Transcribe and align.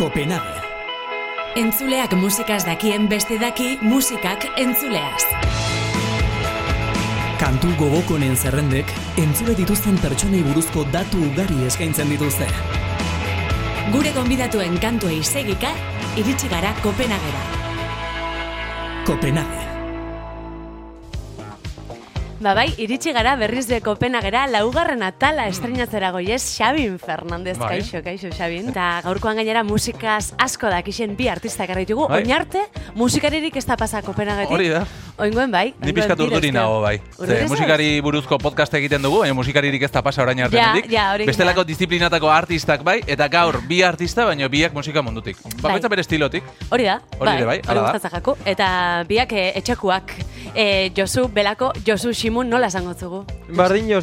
Kopenhague. 0.00 0.60
Entzuleak 1.60 2.14
musikaz 2.16 2.64
dakien 2.64 3.04
beste 3.08 3.36
daki 3.36 3.74
musikak 3.84 4.46
entzuleaz. 4.56 5.26
Kantu 7.36 7.74
gogokonen 7.76 8.32
zerrendek 8.32 8.88
entzule 9.20 9.52
dituzten 9.60 10.00
pertsonei 10.00 10.40
buruzko 10.48 10.86
datu 10.88 11.20
ugari 11.28 11.68
eskaintzen 11.68 12.08
dituzte. 12.16 12.48
Gure 13.92 14.16
gonbidatuen 14.16 14.80
kantuei 14.80 15.20
segika, 15.20 15.76
iritsi 16.16 16.48
gara 16.48 16.72
Kopenhagera. 16.80 17.44
Kopenhague. 19.04 19.59
Ba 22.40 22.54
bai, 22.56 22.70
iritsi 22.80 23.12
gara 23.12 23.34
berriz 23.36 23.66
be 23.68 23.82
Kopenhagera 23.84 24.46
laugarren 24.48 25.02
atala 25.04 25.44
estreinatzera 25.50 26.08
goiez 26.14 26.40
Xabin 26.40 26.94
Fernandez, 26.98 27.58
Bai. 27.60 27.68
kaixo, 27.74 28.00
kaixo 28.00 28.30
Xabin. 28.32 28.70
Eta 28.72 29.02
gaurkoan 29.04 29.36
gainera 29.36 29.60
musikaz 29.62 30.32
asko 30.40 30.70
dakixen 30.72 31.18
bi 31.18 31.28
artistak 31.28 31.68
erraitugu, 31.68 32.06
Bai. 32.08 32.22
oinarte 32.22 32.62
musikaririk 32.96 33.60
ez 33.60 33.66
da 33.68 33.76
pasa 33.76 34.00
Kopenhagetik. 34.00 34.54
Hori 34.56 34.70
da. 34.72 34.86
Oingoen 35.20 35.52
bai. 35.52 35.74
Ni 35.84 35.92
pizkat 35.92 36.16
urduri 36.24 36.48
nago 36.50 36.80
bai. 36.80 36.94
Ze 37.18 37.42
musikari 37.46 38.00
buruzko 38.00 38.38
podcast 38.40 38.72
egiten 38.72 39.04
dugu, 39.04 39.20
baina 39.20 39.36
musikaririk 39.36 39.82
ez 39.82 39.92
da 39.92 40.00
pasa 40.00 40.22
orain 40.22 40.40
arte 40.40 40.56
Ja, 40.56 40.72
ja, 40.88 41.04
Bestelako 41.20 41.64
disiplinatako 41.68 42.30
artistak 42.32 42.80
bai, 42.82 43.02
eta 43.06 43.28
gaur 43.28 43.60
bi 43.68 43.82
artista, 43.82 44.24
baina 44.24 44.48
biak 44.48 44.72
musika 44.72 45.02
mundutik. 45.02 45.36
Bakoitza 45.60 45.88
Bai. 45.88 45.90
bere 45.90 46.00
estilotik. 46.00 46.48
Hori 46.70 46.88
da, 46.88 47.02
Hori 47.18 47.36
ere 47.36 47.44
bai, 47.44 47.60
hori 47.68 47.80
gustatzen 47.84 48.16
jaku. 48.16 48.36
Eta 48.46 49.04
biak 49.06 49.36
eh, 49.36 49.52
eh, 50.54 50.92
Josu 50.96 51.28
Belako, 51.28 51.72
Josu 51.86 52.14
Simun 52.14 52.48
nola 52.50 52.66
esango 52.66 52.94
zugu? 52.94 53.24
Bardin 53.56 53.88
jo 53.90 54.00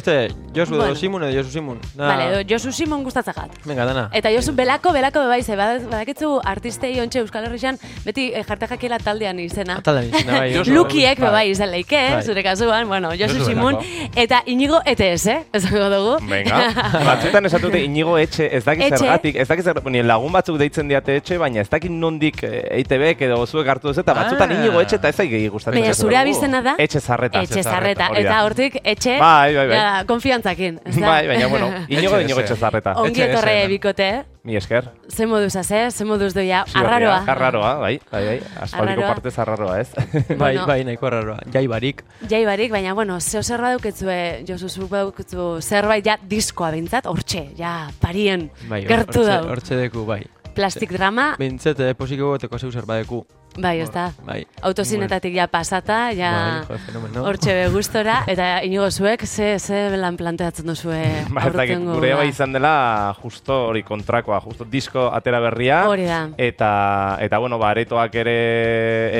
Josu 0.54 0.74
Bueno. 0.74 0.86
edo 0.86 0.94
Simun 0.96 1.22
edo 1.24 1.32
Josu 1.38 1.50
Simun. 1.50 1.78
Da- 1.94 2.06
Vale, 2.08 2.44
Josu 2.48 2.72
Simon 2.72 3.04
gustatzen 3.04 3.34
jat. 3.34 3.50
Venga, 3.64 3.84
dana. 3.84 4.08
Eta 4.12 4.30
Josu 4.32 4.52
Belako, 4.54 4.92
Belako 4.92 5.20
bebai, 5.20 5.42
ze 5.42 5.54
bad- 5.56 5.84
badakitzu 5.90 6.40
artistei 6.44 6.98
ontxe 7.00 7.20
Euskal 7.20 7.44
Herrian 7.44 7.78
beti 8.04 8.32
eh, 8.34 8.42
jarte 8.44 8.66
jakiela 8.66 8.98
taldean 8.98 9.38
izena. 9.38 9.76
Ataldan 9.78 10.08
izena, 10.08 10.38
bai. 10.40 10.52
Josu. 10.56 10.72
Lukiek 10.72 11.18
Bai. 11.18 11.26
bebai 11.28 11.50
izan 11.50 11.70
leike, 11.70 12.00
Bai. 12.14 12.22
zure 12.22 12.42
kasuan, 12.42 12.88
bueno, 12.88 13.10
Josu 13.12 13.34
Josu 13.38 13.44
Simun, 13.50 13.76
Belako. 13.76 14.12
eta 14.16 14.42
Inigo 14.46 14.80
ETS, 14.84 15.26
eh? 15.26 15.38
Esango 15.52 15.88
dugu. 15.90 16.16
Venga, 16.28 16.72
batzuetan 17.08 17.46
esatute 17.46 17.82
inigo 17.84 18.16
etxe, 18.18 18.48
ez 18.56 18.64
dakit 18.64 18.96
zergatik, 18.96 19.36
ez 19.36 19.46
dakit 19.48 19.64
zer, 19.64 19.82
ni 19.90 20.02
lagun 20.02 20.32
batzuk 20.32 20.58
deitzen 20.58 20.88
diate 20.88 21.16
etxe, 21.16 21.38
baina 21.38 21.60
ez 21.60 21.68
dakit 21.70 21.90
nondik 21.90 22.42
eh, 22.42 22.64
EITBek 22.80 23.20
edo 23.28 23.44
zuek 23.46 23.68
hartu 23.68 23.88
duzu, 23.88 24.00
eta 24.00 24.14
batzutan 24.14 24.50
Ah. 24.50 24.54
inigo 24.54 24.80
etxe 24.80 24.96
eta 24.96 25.08
ez 25.08 25.16
gehi 25.18 25.48
gustatzen. 25.48 25.80
Baina 25.80 25.94
zure 25.94 26.16
abizena 26.16 26.62
da? 26.62 26.74
Etxe 26.78 27.00
zarreta. 27.00 27.42
Etxe 27.42 27.62
zarreta, 27.62 28.08
eta 28.16 28.42
hortik 28.44 28.80
etxe, 28.82 29.18
Bai, 29.20 29.54
bai, 29.54 29.66
bai. 29.68 29.76
ja, 29.76 30.04
konfiantzakin. 30.42 30.80
Bai, 31.00 31.26
baina 31.28 31.46
bueno, 31.48 31.68
inigo 31.88 32.20
inigo 32.24 32.40
etxe. 32.40 32.54
etxe 32.54 32.56
zarreta. 32.56 32.92
Ongi 33.00 33.22
etorre 33.22 33.66
bikote, 33.68 34.24
Mi 34.44 34.56
esker. 34.56 34.90
ze 35.08 35.26
moduz 35.26 35.54
haze, 35.56 35.90
ze 35.90 36.04
moduz 36.04 36.32
doia, 36.34 36.64
arraroa. 36.74 37.24
Arraroa, 37.26 37.74
bai, 37.78 38.00
bai, 38.10 38.24
bai. 38.26 38.40
Aspaldiko 38.62 39.02
partez 39.02 39.38
arraroa, 39.38 39.80
ez? 39.80 39.90
Bai, 40.38 40.56
bai, 40.66 40.84
nahiko 40.84 41.06
arraroa. 41.06 41.38
Jai 41.52 41.66
barik. 41.66 42.02
Jai 42.30 42.44
barik, 42.46 42.70
baina, 42.72 42.94
bueno, 42.94 43.20
zeo 43.20 43.42
zer 43.42 43.60
baduketzue, 43.60 44.44
Josu, 44.48 44.68
zuk 44.68 44.88
baduketzu 44.90 45.60
zerbait 45.60 46.04
ja 46.06 46.18
diskoa 46.22 46.70
bintzat, 46.72 47.06
hortxe, 47.06 47.50
ja, 47.58 47.88
parien, 48.00 48.50
Bai, 48.68 48.84
gertu 48.86 49.20
hortze- 49.20 49.26
dau. 49.28 49.48
Hortxe 49.52 49.76
deku, 49.76 50.04
bai. 50.06 50.24
Plastik 50.54 50.90
drama, 50.90 51.36
Bintzet, 51.38 51.78
eh, 51.80 51.94
posiko 51.94 52.32
goteko 52.32 52.58
zeu 52.58 52.72
zer 52.72 52.86
badeku. 52.86 53.20
Bai, 53.60 53.80
ez 53.82 53.90
da. 53.90 54.08
Bai. 54.26 54.44
Autozinetatik 54.62 55.34
ja 55.34 55.46
pasata, 55.50 56.10
ja, 56.16 56.30
Bai, 56.68 56.76
jo, 56.78 56.78
fenomeno. 56.86 57.24
hortxe 57.26 57.52
be 57.54 57.68
gustora, 57.74 58.22
eta 58.30 58.62
inigo 58.66 58.88
zuek, 58.90 59.24
ze, 59.26 59.58
ze 59.58 59.96
lan 59.96 60.16
planteatzen 60.16 60.66
duzue 60.66 61.00
Ba, 61.34 61.42
aurtengo 61.48 61.94
gure 61.98 62.14
bai 62.14 62.28
izan 62.30 62.52
dela 62.52 63.14
justo 63.22 63.56
hori 63.68 63.82
kontrakoa, 63.82 64.40
justo 64.44 64.64
disko 64.64 65.08
atera 65.14 65.40
berria. 65.40 65.82
Hori 65.88 66.04
da. 66.08 66.20
Eta, 66.38 66.70
eta 67.20 67.38
bueno, 67.38 67.58
ba, 67.58 67.70
aretoak 67.74 68.14
ere 68.22 68.36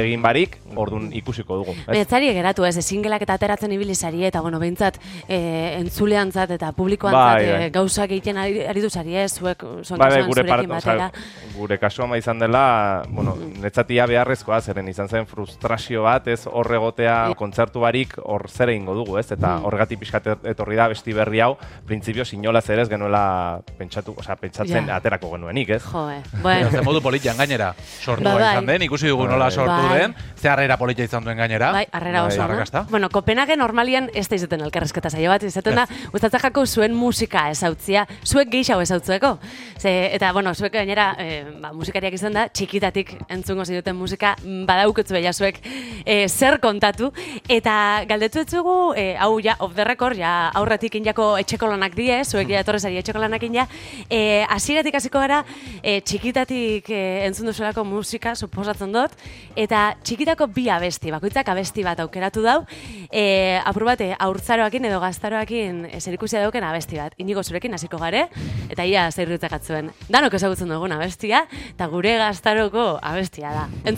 egin 0.04 0.22
barik, 0.22 0.58
orduan 0.76 1.10
ikusiko 1.12 1.56
dugu. 1.62 1.74
ez? 1.88 2.06
Zari 2.08 2.30
geratu 2.32 2.64
ez, 2.64 2.76
ezingelak 2.80 3.22
eta 3.26 3.34
ateratzen 3.38 3.72
ibili 3.72 3.94
zari, 3.94 4.24
eta 4.24 4.40
bueno, 4.40 4.58
behintzat 4.62 4.96
e, 5.28 5.38
entzuleantzat 5.82 6.50
eta 6.56 6.72
publikoantzat 6.72 7.42
Bai, 7.42 7.50
bai. 7.50 7.64
e, 7.66 7.70
gauzak 7.74 8.10
egiten 8.14 8.38
ari, 8.40 8.62
ari 8.68 8.80
du 8.84 8.88
zari 8.90 9.16
ez, 9.16 9.32
zuek 9.38 9.62
son 9.82 9.98
Bai, 9.98 10.10
bai, 10.14 10.22
gure 10.28 10.44
part, 10.48 10.66
batera. 10.70 11.10
gure 11.56 11.78
kasuan 11.78 12.10
ba 12.10 12.18
izan 12.18 12.38
dela, 12.38 13.02
bueno, 13.10 13.34
netzatia 13.60 14.06
beharrezkoa, 14.28 14.60
zeren 14.60 14.88
izan 14.90 15.08
zen 15.08 15.26
frustrazio 15.26 16.02
bat, 16.04 16.26
ez 16.28 16.42
horregotea 16.46 17.32
kontzertu 17.38 17.80
barik 17.80 18.14
hor 18.22 18.44
zer 18.50 18.68
egingo 18.74 18.94
dugu, 18.94 19.16
ez? 19.18 19.30
Eta 19.32 19.56
Mm. 19.56 19.64
horregatik 19.64 19.98
pixkat 19.98 20.26
etorri 20.44 20.76
da 20.76 20.88
besti 20.88 21.12
berri 21.12 21.40
hau, 21.40 21.56
printzipio 21.86 22.24
sinola 22.24 22.60
zer 22.60 22.78
ez 22.80 22.88
genuela 22.88 23.60
pentsatu, 23.78 24.14
osea, 24.18 24.36
pentsatzen 24.36 24.86
Ja. 24.88 24.96
aterako 24.96 25.30
genuenik, 25.32 25.70
ez? 25.70 25.82
Jo, 25.84 26.10
eh. 26.10 26.22
Bueno, 26.42 26.70
Ze 26.70 26.82
modu 26.82 27.00
politian 27.00 27.36
gainera. 27.36 27.74
Sortua 28.00 28.34
Ba, 28.34 28.38
bai. 28.40 28.52
izan 28.52 28.66
den, 28.66 28.82
ikusi 28.82 29.08
dugu 29.08 29.24
nola 29.26 29.46
Bai. 29.46 29.52
sortu 29.52 29.88
Bai. 29.88 29.98
den, 30.00 30.14
ze 30.36 30.48
harrera 30.48 30.76
politia 30.76 31.04
izan 31.04 31.24
duen 31.24 31.36
gainera. 31.36 31.72
bai, 31.72 31.86
arrera 31.92 32.20
Bai. 32.22 32.28
oso, 32.28 32.38
no? 32.38 32.44
Arrakasta. 32.44 32.86
Bueno, 32.90 33.08
Kopenhague 33.08 33.56
normalian 33.56 34.10
ez 34.14 34.28
da 34.28 34.36
izaten 34.36 34.60
elkarrezketa 34.60 35.10
saio 35.10 35.30
bat, 35.30 35.42
izaten 35.42 35.74
da, 35.74 35.86
gustatzen 36.12 36.40
jako 36.40 36.66
zuen 36.66 36.94
musika 36.94 37.50
ezautzia, 37.50 38.06
zuek 38.24 38.48
gehiago 38.50 38.80
ezautzueko. 38.82 39.38
Ze, 39.78 40.14
eta, 40.14 40.32
bueno, 40.32 40.54
zuek 40.54 40.72
gainera, 40.72 41.14
e, 41.18 41.44
ba, 41.60 41.72
musikariak 41.72 42.12
izan 42.14 42.32
da, 42.32 42.48
txikitatik 42.48 43.16
entzungo 43.28 43.64
zinuten 43.64 43.96
musika, 43.96 44.17
mm, 44.22 44.64
badaukutzu 44.68 45.14
beha 45.14 45.32
zuek 45.32 45.60
e, 46.04 46.28
zer 46.28 46.58
kontatu, 46.60 47.10
eta 47.48 48.04
galdetu 48.08 48.42
etzugu, 48.42 48.76
e, 48.96 49.14
hau 49.20 49.38
ja, 49.44 49.56
off 49.60 49.74
the 49.76 49.84
record, 49.84 50.18
ja, 50.18 50.50
aurretik 50.58 50.96
injako 50.98 51.30
etxeko 51.42 51.68
lanak 51.70 51.96
die, 51.98 52.22
zuek 52.24 52.50
ja 52.52 52.62
etorrezari 52.64 52.98
etxeko 53.00 53.22
lanak 53.22 53.44
inja, 53.46 53.66
e, 54.10 54.44
hasieratik 54.48 54.98
hasiko 54.98 55.20
gara, 55.22 55.42
e, 55.82 55.98
txikitatik 56.00 56.88
e, 56.90 57.02
entzun 57.26 57.50
duzulako 57.50 57.84
musika, 57.88 58.34
suposatzen 58.34 58.94
dut, 58.94 59.14
eta 59.56 59.92
txikitako 60.02 60.48
bi 60.54 60.68
abesti, 60.72 61.12
bakoitzak 61.14 61.52
abesti 61.52 61.84
bat 61.86 62.00
aukeratu 62.04 62.44
dau, 62.44 62.58
e, 63.10 63.58
apur 63.64 63.86
bate, 63.88 64.12
aurtzaroakin 64.18 64.88
edo 64.88 65.02
gaztaroakin 65.04 65.84
e, 65.90 66.00
zerikusia 66.00 66.42
dauken 66.44 66.64
abesti 66.64 67.00
bat. 67.00 67.16
Inigo 67.20 67.44
zurekin 67.44 67.74
hasiko 67.76 68.00
gare, 68.00 68.26
eta 68.68 68.86
ia 68.88 69.08
zerritzak 69.12 69.58
atzuen. 69.58 69.92
Danok 70.08 70.38
ezagutzen 70.38 70.72
dugun 70.72 70.94
abestia, 70.96 71.44
eta 71.74 71.88
gure 71.92 72.16
gaztaroko 72.20 72.90
abestia 73.02 73.52
da. 73.54 73.68
Entzun. 73.84 73.97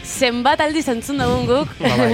zenbat 0.11 0.61
aldiz 0.61 0.85
entzun 0.91 1.21
dugun 1.21 1.45
guk. 1.49 1.75
Ba, 1.79 1.91
bai. 1.97 2.11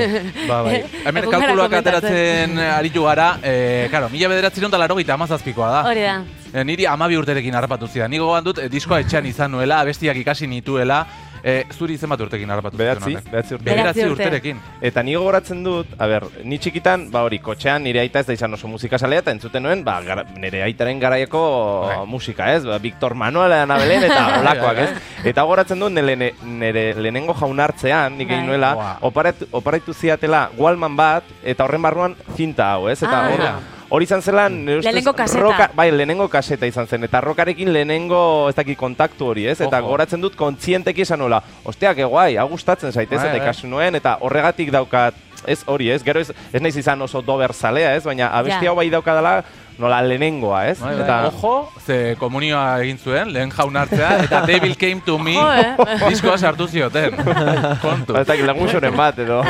Ba, 0.48 0.58
bai. 0.68 0.80
Hemen 1.06 1.30
kalkuluak 1.34 1.78
ateratzen 1.82 2.58
aritu 2.70 3.06
gara, 3.08 3.30
eh, 3.44 3.88
karo, 3.94 4.10
mila 4.14 4.30
bederatzen 4.32 4.70
eta 4.70 4.82
laro 4.82 4.98
gita 5.00 5.18
amazazpikoa 5.18 5.72
da. 5.76 5.86
Hori 5.90 6.06
da. 6.06 6.18
E, 6.54 6.64
niri 6.64 6.86
amabi 6.88 7.18
urterekin 7.20 7.56
harrapatu 7.60 7.90
zidan. 7.92 8.12
Ni 8.12 8.22
gogoan 8.22 8.46
dut, 8.46 8.62
e, 8.64 8.70
diskoa 8.72 9.02
etxean 9.04 9.26
izan 9.28 9.52
nuela, 9.52 9.82
abestiak 9.84 10.18
ikasi 10.24 10.48
nituela, 10.48 11.02
e, 11.44 11.64
zuri 11.78 11.98
zenbat 11.98 12.22
urtekin 12.22 12.50
harrapatu 12.50 12.78
Bederatzi, 12.78 13.06
zidan 13.16 13.22
honek? 13.22 13.32
bederatzi 13.32 14.02
urte. 14.04 14.12
Urte. 14.12 14.24
urterekin. 14.24 14.60
Eta 14.82 15.04
ni 15.04 15.16
gogoratzen 15.16 15.64
dut, 15.64 15.88
a 15.98 16.08
ber, 16.08 16.26
ni 16.44 16.58
txikitan, 16.58 17.10
ba 17.12 17.24
hori, 17.24 17.40
kotxean 17.40 17.84
nire 17.84 18.00
aita 18.00 18.20
ez 18.20 18.26
da 18.28 18.34
izan 18.34 18.54
oso 18.54 18.68
musika 18.68 18.98
salea, 18.98 19.20
eta 19.20 19.32
entzuten 19.32 19.64
nuen, 19.64 19.84
ba, 19.84 20.02
gara, 20.02 20.24
nire 20.38 20.64
aitaren 20.64 21.00
garaieko 21.00 21.42
Bai. 21.88 21.98
musika, 22.08 22.54
ez? 22.56 22.64
Ba, 22.66 22.78
Victor 22.80 23.14
Manuel 23.16 23.52
Anabelen 23.54 24.04
eta 24.04 24.24
olakoak, 24.42 24.78
ez? 24.78 24.90
Eta 25.26 25.42
gogoratzen 25.44 25.80
dut, 25.80 25.92
nire, 25.92 26.34
nire 26.44 26.94
lehenengo 26.96 27.34
jaunartzean, 27.34 28.18
nik 28.18 28.30
egin 28.30 28.46
Bai. 28.46 28.48
nuela, 28.48 28.98
oparatu, 29.02 29.48
oparatu 29.52 29.94
ziatela 29.94 30.50
Walman 30.58 30.96
bat, 30.96 31.24
eta 31.44 31.64
horren 31.66 31.82
barruan 31.82 32.16
zinta 32.36 32.74
hau, 32.74 32.88
ez? 32.90 33.02
Eta 33.04 33.18
Ah. 33.28 33.60
Hor, 33.90 33.96
hori 33.96 34.04
izan 34.06 34.22
zelan, 34.22 34.66
nire 34.66 34.80
ustez, 34.80 34.92
Lehenengo 34.94 35.14
kaseta. 35.14 35.40
roka- 35.44 35.70
bai, 35.76 35.92
lehenengo 35.92 36.28
kaseta 36.30 36.66
izan 36.66 36.88
zen, 36.88 37.04
eta 37.04 37.22
rokarekin 37.22 37.72
lehenengo, 37.74 38.50
ez 38.50 38.56
dakit, 38.56 38.78
kontaktu 38.78 39.26
hori, 39.28 39.48
ez? 39.48 39.60
Eta 39.62 39.78
Ojo. 39.78 39.86
gogoratzen 39.86 40.22
dut, 40.22 40.36
kontzienteki 40.36 41.02
esan 41.02 41.20
nola, 41.20 41.42
ostia, 41.64 41.96
que 41.96 42.04
guai, 42.04 42.38
hau 42.38 42.48
gustatzen 42.50 42.92
zaitez, 42.92 43.18
Bai, 43.20 43.28
eta 43.30 43.38
bai. 43.38 43.48
ikasu 43.48 43.68
nuen, 43.68 43.96
eta 43.96 44.18
horregatik 44.22 44.72
daukat, 44.72 45.14
ez 45.48 45.64
hori, 45.66 45.90
ez? 45.92 46.04
Gero 46.04 46.20
ez, 46.24 46.32
ez 46.54 46.62
naiz 46.62 46.76
izan 46.78 47.02
oso 47.02 47.22
dober 47.26 47.54
zalea, 47.54 47.96
ez? 47.96 48.04
Baina 48.06 48.28
abesti 48.38 48.66
Ja. 48.66 48.72
hau 48.72 48.76
bai 48.76 48.90
daukadala, 48.92 49.42
nola 49.78 50.00
lehenengoa, 50.02 50.64
ez? 50.72 50.80
Bai, 50.82 50.96
bai. 50.96 51.04
Eta, 51.06 51.18
Ojo, 51.30 51.72
ze 51.86 52.16
komunioa 52.18 52.80
egin 52.82 52.98
zuen, 52.98 53.30
lehen 53.34 53.52
jaunartzea, 53.54 54.24
eta 54.24 54.40
Devil 54.50 54.74
Came 54.76 55.02
to 55.06 55.20
Me 55.22 55.36
eh? 55.38 55.76
diskoa 56.10 56.38
sartu 56.38 56.66
zioten. 56.68 57.14
Kontu. 57.86 58.14
ba, 58.18 58.24
dakit 58.26 58.46
lagunxoren 58.50 58.96
bat, 58.98 59.20
edo. 59.22 59.44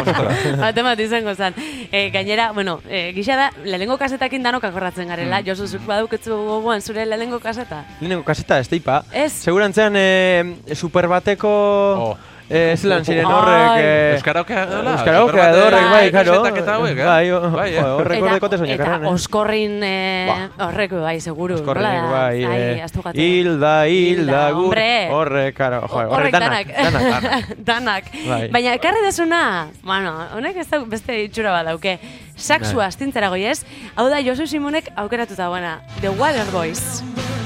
Bate 0.59 0.83
bat 0.89 0.99
izango 0.99 1.33
zen. 1.35 1.55
E, 1.91 2.09
gainera, 2.11 2.51
bueno, 2.51 2.81
e, 2.89 3.13
gisa 3.15 3.37
da, 3.39 3.49
lehenengo 3.63 3.95
kasetakin 3.97 4.43
danok 4.43 4.67
akorratzen 4.67 5.07
garela. 5.07 5.39
Josu, 5.47 5.67
zuk 5.67 5.87
baduketzu 5.87 6.35
gogoan 6.35 6.81
zure 6.83 7.05
lehenengo 7.07 7.39
kaseta? 7.39 7.85
Lehenengo 8.01 8.27
kaseta, 8.27 8.59
ez 8.59 8.67
teipa. 8.67 9.03
Ez. 9.13 9.31
Segurantzean, 9.47 9.95
e, 9.95 10.75
super 10.75 11.07
bateko... 11.07 11.53
Oh. 12.11 12.17
Eh, 12.49 12.75
zelan 12.77 13.03
ziren 13.05 13.25
Ai. 13.25 13.33
horrek... 13.33 13.83
eh, 13.83 14.13
Euskaraukea 14.17 14.65
dola? 14.69 14.91
Euskaraukea 14.97 15.47
horrek, 15.55 15.87
bai, 15.91 15.91
Bai, 15.91 16.11
karo. 16.11 16.35
Eh? 16.45 16.51
Bai, 16.51 16.93
Bai, 16.95 17.25
eh? 17.25 17.29
jo, 17.29 17.39
horrek 17.99 18.21
horrek 18.23 18.41
kote 18.43 18.57
soñak 18.61 18.79
eta 18.79 18.95
eh? 19.01 19.07
oskorrin 19.11 19.77
eh, 19.83 20.47
horrek 20.65 20.91
bai, 21.01 21.15
seguru. 21.21 21.59
Da? 21.63 21.93
bai, 22.11 22.43
eh. 22.43 22.85
Hilda, 23.13 23.75
hilda, 23.87 24.43
gur, 24.51 24.63
hombre. 24.65 25.09
horrek, 25.11 25.55
karo, 25.57 25.81
Horrek 25.87 26.31
danak, 26.33 26.67
danak. 27.71 28.11
Bai. 28.27 28.47
Baina 28.53 28.73
ekarri 28.77 29.03
desuna, 29.05 29.67
bueno, 29.83 30.13
honek 30.37 30.57
ez 30.63 30.67
da 30.71 30.79
beste 30.85 31.19
itxura 31.25 31.51
bat 31.59 31.65
dauke. 31.71 31.97
Saksua 32.37 32.83
Bai. 32.85 32.91
astintzera 32.91 33.29
goi 33.33 33.43
ez? 33.49 33.63
Hau 33.95 34.07
da 34.13 34.21
Josu 34.21 34.45
Simonek 34.47 34.91
aukeratuta 34.95 35.49
buena. 35.49 35.79
The 36.01 36.09
Water 36.13 36.45
Boys. 36.53 37.36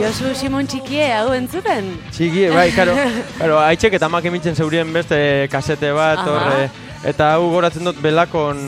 Josu 0.00 0.30
Simon 0.32 0.64
txikie 0.64 1.10
hau 1.12 1.34
entzuten? 1.36 1.90
Txiki, 2.08 2.46
bai, 2.54 2.70
karo, 2.72 2.94
karo, 3.36 3.58
haitxek 3.60 3.98
eta 3.98 4.08
amak 4.08 4.24
emitzen 4.30 4.56
zeurien 4.56 4.88
beste 4.94 5.18
kasete 5.52 5.90
bat, 5.92 6.22
hor, 6.24 6.46
eh, 6.56 6.70
eta 7.10 7.34
hau 7.34 7.50
goratzen 7.52 7.84
dut 7.84 8.00
belakon, 8.00 8.62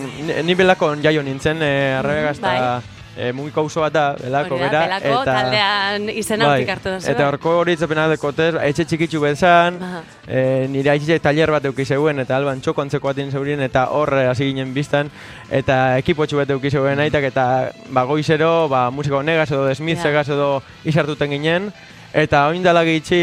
ni, 0.44 0.56
belakon 0.58 1.00
jaio 1.00 1.24
nintzen, 1.24 1.64
e, 1.64 1.70
arrebega 2.02 2.34
Bai. 2.42 2.58
E, 3.16 3.32
mugiko 3.32 3.60
auzo 3.60 3.82
bat 3.84 3.92
da, 3.92 4.04
belako, 4.18 4.56
Hori 4.56 4.64
da, 4.64 4.70
bera, 4.70 4.82
Belako 4.86 5.22
eta... 5.22 5.34
taldean 5.36 6.08
izena 6.14 6.48
Bai, 6.48 6.64
hartu 6.74 6.94
duzu. 6.94 7.10
eta 7.12 7.28
horko 7.28 7.54
hori 7.60 7.76
itzapena 7.76 8.06
dekotez, 8.12 8.50
etxe 8.62 8.86
txikitsu 8.88 9.20
bezan, 9.22 9.78
e, 10.26 10.66
nire 10.72 10.92
haitxe 10.94 11.18
taller 11.22 11.52
bat 11.54 11.68
euki 11.70 11.84
zeuen, 11.84 12.22
eta 12.24 12.36
alban 12.36 12.62
txoko 12.64 12.84
antzeko 12.84 13.12
batin 13.12 13.30
zeurien, 13.30 13.60
eta 13.60 13.86
hor 13.96 14.14
eh, 14.18 14.26
hasi 14.30 14.50
ginen 14.50 14.72
biztan, 14.74 15.10
eta 15.50 15.98
ekipotxu 16.02 16.40
bat 16.40 16.50
euki 16.56 16.70
zeuen 16.70 17.00
aitak, 17.04 17.28
eta 17.32 17.46
ba, 17.90 18.06
goizero, 18.08 18.68
ba, 18.72 18.88
musiko 18.90 19.22
negaz 19.22 19.50
edo 19.50 19.66
desmitzegaz 19.68 20.28
edo 20.32 20.52
isartuten 20.88 21.36
ginen, 21.36 21.72
Eta 22.12 22.42
oin 22.52 22.60
dela 22.60 22.82
gitxi 22.84 23.16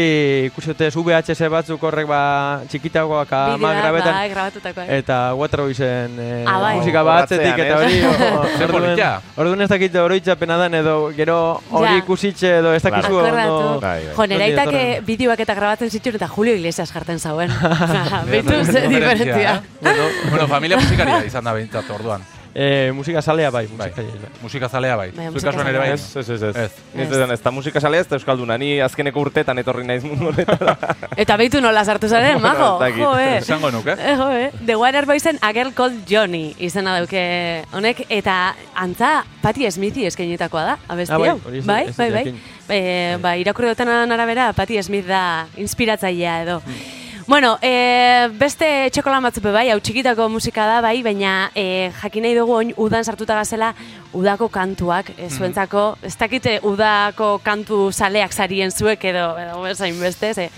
ikusiote 0.48 0.88
VHS 0.90 1.46
batzuk 1.52 1.82
horrek 1.86 2.08
ba 2.10 2.62
txikitagoak 2.66 3.30
ama 3.32 3.54
Bideoak, 3.54 3.76
grabetan 3.84 4.14
bai, 4.16 4.28
grabatutakoak. 4.32 4.88
eta 4.96 5.18
Waterboysen 5.38 6.16
eh, 6.18 6.44
Ah, 6.44 6.56
bai. 6.58 6.72
musika 6.80 7.02
batzetik 7.06 7.54
eta 7.62 7.76
hori 7.78 8.00
Horatzean, 8.02 8.34
o- 8.34 8.42
Zer 8.58 8.66
orduan- 8.66 8.82
polita. 8.90 9.10
orduan 9.36 9.60
ez 9.62 9.68
dakit 9.70 9.94
oroitzapena 9.94 10.56
dan 10.56 10.74
edo 10.74 10.96
gero 11.14 11.60
hori 11.70 11.98
ikusitxe 12.02 12.50
edo 12.58 12.74
ez 12.74 12.82
dakizu 12.82 13.14
ondo 13.14 13.28
Akordatu. 13.28 13.80
Bai, 13.80 14.00
bai. 14.06 14.50
Jo, 14.50 14.56
datorren? 14.56 15.06
bideoak 15.06 15.40
eta 15.46 15.54
grabatzen 15.54 15.90
zituen 15.90 16.16
eta 16.16 16.26
Julio 16.28 16.54
Iglesias 16.58 16.90
jartzen 16.90 17.18
zauen. 17.20 17.48
Beitu 18.30 18.64
ze 18.64 18.88
diferentzia. 18.88 19.62
bueno, 19.80 20.02
Bueno, 20.30 20.48
familia 20.48 20.76
musikaria 20.76 21.24
izan 21.24 21.44
da 21.44 21.52
behintzat 21.52 21.88
orduan. 21.90 22.22
Eh, 22.54 22.90
musika 22.94 23.22
salea 23.22 23.50
bai, 23.50 23.66
Bai. 23.66 23.88
musika 23.90 24.02
bai. 24.02 24.30
Musika 24.42 24.68
zalea 24.68 24.96
bai. 24.96 25.10
Bai, 25.10 25.26
Zuk 25.26 25.34
musika 25.34 25.50
kasuan 25.52 25.68
ere 25.68 25.78
bai. 25.78 25.88
zalea. 25.88 25.94
Ez, 25.94 26.16
ez, 26.16 26.30
ez, 26.30 26.42
ez. 26.42 26.56
Ez. 26.56 26.72
Ez 27.00 27.08
dedan, 27.10 27.30
ez 27.30 27.40
da 27.42 27.50
musika 27.50 27.80
salea, 27.80 28.00
ez 28.00 28.08
da 28.08 28.16
euskalduna. 28.16 28.56
Ni 28.58 28.80
azkeneko 28.80 29.20
urteetan 29.20 29.58
etorri 29.58 29.84
naiz 29.86 30.02
mundu 30.04 30.28
honetara. 30.32 30.76
Eta 31.22 31.36
beitu 31.36 31.60
nola 31.60 31.84
sartu 31.84 32.08
zaren, 32.08 32.36
ez 32.36 32.42
dakit. 32.42 32.98
Jo, 33.02 33.12
eh. 33.18 33.36
Esango 33.38 33.70
nuke. 33.70 33.92
Eh, 33.98 34.16
jo, 34.16 34.30
eh. 34.30 34.50
The 34.66 34.76
Water 34.76 35.06
Boysen 35.06 35.38
A 35.42 35.52
Girl 35.52 35.72
Called 35.74 36.04
Johnny 36.08 36.54
izena 36.58 36.96
dauke 36.98 37.64
honek, 37.72 38.04
eta 38.08 38.54
antza 38.74 39.24
Patti 39.42 39.70
Smithi 39.70 40.06
eskainitakoa 40.06 40.64
da, 40.64 40.78
abesti 40.88 41.14
Ah, 41.14 41.18
bai, 41.18 41.28
hau. 41.30 41.40
hori 41.46 41.58
ez- 41.58 41.66
bai, 41.66 41.84
ez 41.88 41.96
bai, 41.96 42.10
bai. 42.10 42.34
Eh, 42.68 43.16
ba, 43.20 43.36
irakurri 43.36 43.68
dutenan 43.68 44.10
arabera, 44.12 44.52
Patti 44.52 44.82
Smith 44.82 45.06
da 45.06 45.46
inspiratzailea 45.56 46.42
edo. 46.42 46.60
Hmm. 46.64 46.99
Bueno, 47.30 47.60
e, 47.62 48.26
beste 48.34 48.66
txokolan 48.90 49.22
batzupe 49.22 49.52
bai, 49.54 49.68
hau 49.70 49.76
txikitako 49.78 50.24
musika 50.34 50.64
da 50.66 50.80
bai, 50.82 50.96
baina 51.06 51.52
e, 51.54 51.92
jakin 52.00 52.24
nahi 52.26 52.34
dugu 52.34 52.56
oin 52.56 52.72
udan 52.74 53.06
sartuta 53.06 53.36
gazela 53.38 53.68
udako 54.18 54.48
kantuak, 54.50 55.12
e, 55.14 55.28
zuentzako, 55.30 55.84
ez 56.02 56.16
dakite 56.18 56.56
udako 56.66 57.28
kantu 57.46 57.92
saleak 57.94 58.34
sarien 58.34 58.74
zuek 58.74 59.06
edo, 59.12 59.28
edo 59.38 59.62
bezain 59.62 60.02
beste, 60.02 60.32
ze, 60.34 60.48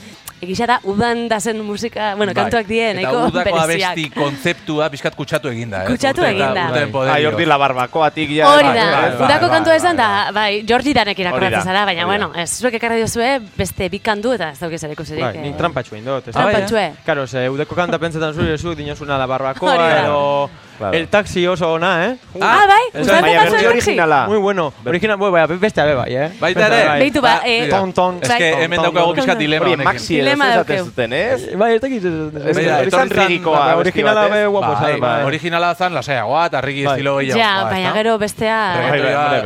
egisa 0.43 0.67
da 0.67 0.79
udan 0.91 1.29
dazen 1.31 1.61
musika, 1.65 2.15
bueno, 2.19 2.33
Bai. 2.35 2.43
kantuak 2.43 2.67
die, 2.67 2.89
nahiko 2.97 3.11
Eta 3.13 3.27
udako 3.31 3.57
bereziak. 3.61 3.93
abesti 3.93 4.11
kontzeptua 4.11 4.89
bizkat 4.91 5.15
kutsatu 5.15 5.49
eginda, 5.53 5.85
eh? 5.85 5.91
Kutsatu 5.93 6.25
eginda. 6.27 6.65
Bai. 6.73 7.25
hordi 7.27 7.47
la 7.47 7.59
barbakoatik 7.63 8.31
ja. 8.35 8.49
Hori 8.51 8.67
bai, 8.67 8.75
da, 8.77 8.87
bai, 8.91 9.03
bai, 9.03 9.27
udako 9.29 9.47
bai, 9.47 9.51
kantua 9.57 9.73
bai. 9.73 9.79
da, 9.97 10.09
bai, 10.35 10.63
Georgi 10.67 10.93
danek 10.99 11.19
Hori 11.19 11.51
da, 11.51 11.63
zara, 11.63 11.85
baina, 11.87 12.03
hori 12.07 12.19
da. 12.19 12.27
bueno, 12.27 12.43
ez 12.43 12.51
zuek 12.59 12.75
ekarri 12.75 12.97
diozue 12.97 13.31
beste 13.57 13.89
bi 13.89 13.99
kantu 14.01 14.33
eta 14.35 14.51
ez 14.51 14.59
dauke 14.59 14.79
zer 14.79 14.91
ikusirik. 14.91 15.23
Bai, 15.23 15.39
nik 15.47 15.57
trampatxu 15.57 15.95
da? 15.97 16.33
Trampatxue. 16.43 16.85
Karo, 17.07 17.27
ze, 17.27 17.49
udeko 17.49 17.75
kanta 17.79 17.99
pentsetan 18.03 18.35
zure 18.35 18.59
zuk 18.59 18.75
dinozuna 18.77 19.17
la 19.19 19.25
Hori 19.25 19.39
barbakoa 19.39 19.77
da. 19.79 20.05
edo 20.05 20.51
Claro. 20.83 20.97
el 20.99 21.07
taxi 21.09 21.47
oso 21.47 21.73
ona, 21.73 22.07
eh? 22.07 22.17
Ah, 22.41 22.65
bai, 22.67 22.83
Ez 22.93 22.99
gustatzen 23.07 23.23
Baina 23.23 23.45
da 23.45 23.51
zuen 23.51 23.67
originala. 23.71 24.27
Muy 24.27 24.39
bueno. 24.39 24.73
Original, 24.85 25.17
bai, 25.17 25.31
bai, 25.31 25.57
beste 25.59 25.81
abe 25.81 25.95
bai, 25.95 26.15
eh? 26.17 26.29
Baita 26.41 26.67
ere? 26.67 26.89
bai. 26.89 26.99
Beitu 27.01 27.21
ba, 27.23 27.37
Ba, 27.37 27.43
eh. 27.47 27.69
Ton, 27.71 27.93
ton. 27.93 28.19
Ez 28.21 28.29
que 28.35 28.49
hemen 28.65 28.83
ton. 28.83 29.15
pixkat 29.15 29.39
dilema 29.39 29.63
Hori, 29.65 29.73
honekin. 29.75 29.85
maxi 29.93 30.15
Dilema 30.17 30.45
zezaten 30.51 30.77
daukeu. 30.77 30.85
zuten, 30.91 31.13
ez? 31.13 31.57
Bai, 31.57 31.75
ez 31.77 31.81
dakit. 31.81 32.05
Ez 32.05 32.57
Begira, 32.57 32.79
hori 32.79 32.89
etorri 32.89 33.09
zen 33.09 33.17
zan- 33.17 33.27
ridikoa 33.29 33.59
ba, 33.59 33.73
abesti 33.73 33.89
originala 33.89 34.25
ez? 34.27 34.33
be 34.33 34.47
guapo 34.47 34.73
Bai, 34.73 34.91
zan, 34.93 35.01
bai. 35.01 35.25
originala 35.25 35.75
zan 35.75 35.95
laseagoa 35.95 36.47
eta 36.47 36.59
arregi 36.59 36.85
Bai. 36.85 36.93
estilo 36.95 37.17
gehiago. 37.19 37.41
Ja, 37.41 37.65
ba, 37.65 37.71
baina 37.71 37.93
gero 37.93 38.19
bestea... 38.19 38.59
Bai, 38.75 38.91
bai, 38.91 39.15
bai. 39.15 39.43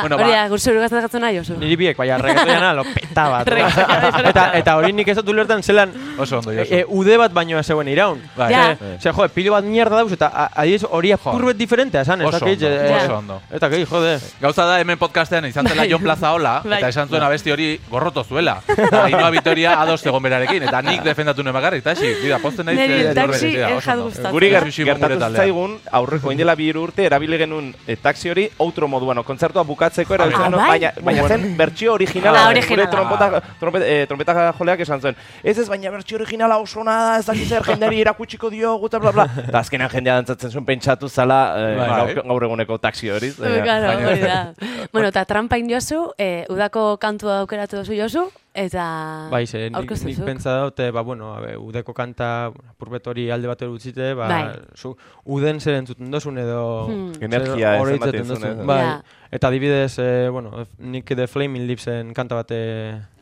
Bueno, 0.00 0.16
Hori 0.16 0.24
ba. 0.30 0.36
da, 0.36 0.48
gurtzuru 0.48 0.80
gazatzen 0.80 1.20
nahi, 1.20 1.36
Josu. 1.38 1.56
Niri 1.58 1.76
biek, 1.76 1.96
baina 1.96 2.18
reggaetoiana 2.18 2.74
lo 2.74 2.84
petaba. 2.84 3.42
Eta, 4.30 4.50
eta 4.54 4.76
hori 4.76 4.92
nik 4.92 5.08
ez 5.08 5.16
dut 5.16 5.28
ulertan 5.32 5.62
zelan 5.62 5.90
Oso 6.18 6.38
ondo, 6.38 6.52
Josu. 6.52 6.74
e, 6.74 6.84
ude 6.88 7.16
bat 7.18 7.32
baino 7.32 7.58
ez 7.58 7.66
zegoen 7.66 7.88
iraun. 7.88 8.20
Bai. 8.36 8.50
Ja. 8.52 8.76
Ze, 9.00 9.12
jo, 9.12 9.28
pilo 9.34 9.52
bat 9.52 9.64
mierda 9.64 9.96
dauz, 9.96 10.12
eta 10.12 10.49
a- 10.54 10.60
adiez 10.62 10.84
hori 10.88 11.12
apurbet 11.12 11.56
diferentea, 11.56 12.02
esan, 12.02 12.20
ez 12.22 12.30
dakit. 12.30 12.62
eh, 12.62 12.98
oso 13.04 13.16
ondo. 13.18 13.40
Eta 13.50 13.68
gehi, 13.68 13.84
jode. 13.86 14.18
Gauza 14.40 14.64
da 14.64 14.80
hemen 14.80 14.98
podcastean 14.98 15.44
izan 15.46 15.66
zela 15.66 15.82
Bai. 15.82 15.90
Jon 15.90 16.02
Plazaola 16.02 16.60
Bai. 16.64 16.78
eta 16.78 16.88
esan 16.88 17.08
zuen 17.08 17.22
abesti 17.22 17.50
hori 17.50 17.80
gorroto 17.90 18.24
zuela. 18.24 18.60
Eta 18.68 19.04
Ainhoa 19.04 19.30
Vitoria 19.30 19.80
ados 19.80 20.04
egon 20.06 20.22
berarekin 20.22 20.62
eta 20.62 20.82
nik 20.82 21.02
defendatu 21.02 21.42
nuen 21.42 21.54
bakarrik, 21.54 21.80
eta 21.84 21.90
hasi, 21.92 22.14
bida, 22.22 22.38
pozten 22.38 22.66
naiz. 22.66 22.78
Neri 22.78 22.92
eh, 22.92 23.08
el 23.10 23.14
taxi 23.14 23.28
horrekin, 23.46 23.60
ja, 23.60 23.68
ez 23.68 23.76
oso 23.76 23.86
jat 23.86 23.94
ondo. 23.96 24.04
gustatzen. 24.06 24.32
Guri 24.32 24.50
gertatu 24.84 25.36
zaigun, 25.36 25.78
aurreko 25.92 26.32
indela 26.32 26.54
bi 26.54 26.70
urte 26.72 27.04
erabili 27.04 27.36
genuen 27.38 27.74
e, 27.86 27.96
taxi 27.96 28.30
hori 28.30 28.48
outro 28.58 28.88
moduan, 28.88 29.22
kontzertua 29.22 29.62
bukatzeko 29.64 30.14
erabiltzen 30.14 30.54
Ah, 30.54 30.56
bai? 30.56 30.68
baina, 30.68 30.92
baina 31.02 31.28
zen 31.28 31.56
bertsio 31.56 31.92
originala. 31.94 32.48
Ah, 32.48 33.40
trompeta, 33.60 34.48
eh, 34.48 34.52
joleak 34.58 34.80
esan 34.80 35.00
zuen. 35.00 35.16
Ez 35.42 35.58
ez, 35.58 35.68
baina 35.68 35.90
bertsio 35.90 36.16
originala 36.16 36.56
oso 36.58 36.80
ona 36.80 36.94
da, 37.04 37.18
ez 37.18 37.26
dakit 37.26 37.48
zer 37.48 37.62
jendeari 37.62 38.00
erakutsiko 38.00 38.50
dio, 38.50 38.74
guta 38.78 38.98
bla 38.98 39.12
bla. 39.12 39.26
Eta 39.48 39.58
azkenean 39.58 39.90
jendea 39.90 40.14
dantzatzen 40.14 40.39
zuen 40.48 40.64
pentsatu 40.64 41.08
zala 41.08 41.54
eh, 41.58 41.76
Bai. 41.76 41.88
gaur, 41.88 42.22
gaur 42.28 42.44
eguneko 42.48 42.78
taxi 42.78 43.10
hori. 43.10 43.32
Claro, 43.66 43.90
hori 44.08 44.20
da. 44.22 44.54
Bueno, 44.92 45.08
eta 45.08 45.24
trampain 45.28 45.68
jozu, 45.68 46.12
eh, 46.18 46.46
udako 46.48 46.96
kantua 47.02 47.40
aukeratu 47.42 47.76
duzu 47.82 47.94
jozu, 47.98 48.22
eta 48.54 49.28
Bai, 49.30 49.46
ze, 49.46 49.68
nik, 49.70 49.90
nik 50.04 50.22
pentsa 50.24 50.56
dute, 50.64 50.90
ba, 50.90 51.02
bueno, 51.02 51.34
abe, 51.36 51.56
udeko 51.58 51.92
kanta, 51.94 52.50
purbet 52.78 53.06
hori 53.06 53.28
alde 53.30 53.50
batera 53.50 53.70
utzite, 53.70 54.14
ba, 54.14 54.28
Bai. 54.28 54.44
zu, 54.74 54.94
uden 55.26 55.60
zer 55.60 55.74
entzuten 55.82 56.10
dozun 56.10 56.38
edo... 56.38 56.62
Hmm. 56.88 57.12
zer 57.14 57.28
Energia 57.30 57.76
ez 57.76 57.90
ematen 57.98 58.28
dozun. 58.28 58.48
ez? 58.62 58.66
Bai. 58.66 58.80
Ja. 58.86 58.96
Eta 59.30 59.48
adibidez, 59.52 59.98
eh, 59.98 60.28
bueno, 60.30 60.66
nik 60.78 61.04
The 61.14 61.26
Flaming 61.26 61.66
Lipsen 61.68 62.14
kanta 62.14 62.40
bate 62.40 62.62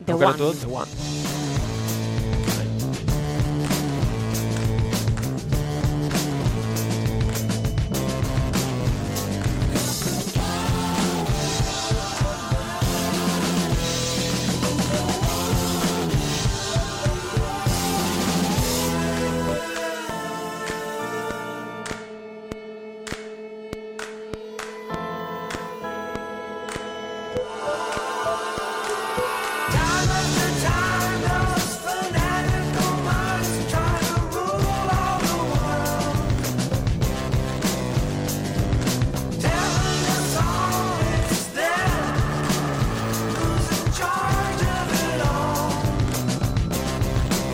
The 0.05 0.13
aukeratu 0.13 0.49
One. 0.49 0.53
dut, 0.53 0.63
The 0.63 0.73
One. 0.73 1.38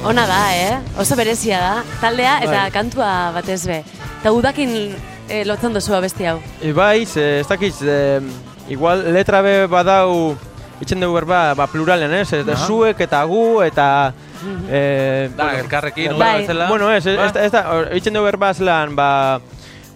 Ona 0.05 0.25
da, 0.29 0.39
eh? 0.55 0.77
Oso 1.01 1.15
berezia 1.17 1.57
da. 1.59 1.75
Taldea 2.01 2.37
eta 2.45 2.59
Bai. 2.65 2.71
kantua 2.71 3.11
batez 3.33 3.63
be. 3.65 3.79
Eta 4.19 4.31
udakin 4.35 4.75
eh, 5.29 5.41
lotzen 5.49 5.73
duzu 5.73 5.95
abesti 5.97 6.27
hau. 6.29 6.37
E, 6.61 6.71
bai, 6.77 7.05
ze, 7.09 7.39
ez 7.41 7.47
dakiz, 7.49 7.79
e, 7.81 8.19
igual 8.69 9.01
letra 9.15 9.41
be 9.41 9.55
badau, 9.71 10.35
itxen 10.81 11.01
dugu 11.01 11.15
berba, 11.17 11.55
ba, 11.57 11.65
pluralen, 11.71 12.13
ez? 12.19 12.27
Eta 12.37 12.53
Aha. 12.53 12.67
zuek 12.67 13.01
eta 13.07 13.23
gu 13.29 13.61
eta... 13.65 13.87
E, 14.69 15.29
Da, 15.35 15.47
elkarrekin, 15.57 16.11
Bai. 16.13 16.19
bai. 16.19 16.41
bezala. 16.43 16.67
Bueno, 16.69 16.91
ez, 16.93 17.05
ez, 17.07 17.17
Ba. 17.17 17.31
ez 17.41 17.51
da, 17.51 17.63
hor, 17.73 17.89
itxen 17.97 18.13
dugu 18.13 18.27
berba 18.29 18.53
zelan, 18.53 18.93
ba, 18.95 19.39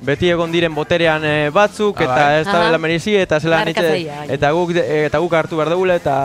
beti 0.01 0.31
egon 0.33 0.49
diren 0.51 0.73
boterean 0.73 1.21
e, 1.25 1.35
batzuk, 1.53 2.01
Ah, 2.01 2.03
eta 2.07 2.15
bai. 2.25 2.39
ez 2.41 2.45
da 2.49 2.57
Aha. 2.63 2.71
la 2.73 2.81
merezi, 2.81 3.13
eta 3.15 3.39
zelan 3.39 3.69
bai. 3.75 4.07
eta 4.27 4.51
guk, 4.57 4.73
eta 4.73 5.19
guk 5.21 5.33
hartu 5.37 5.61
behar 5.61 5.69
dugula, 5.77 5.99
eta... 6.01 6.17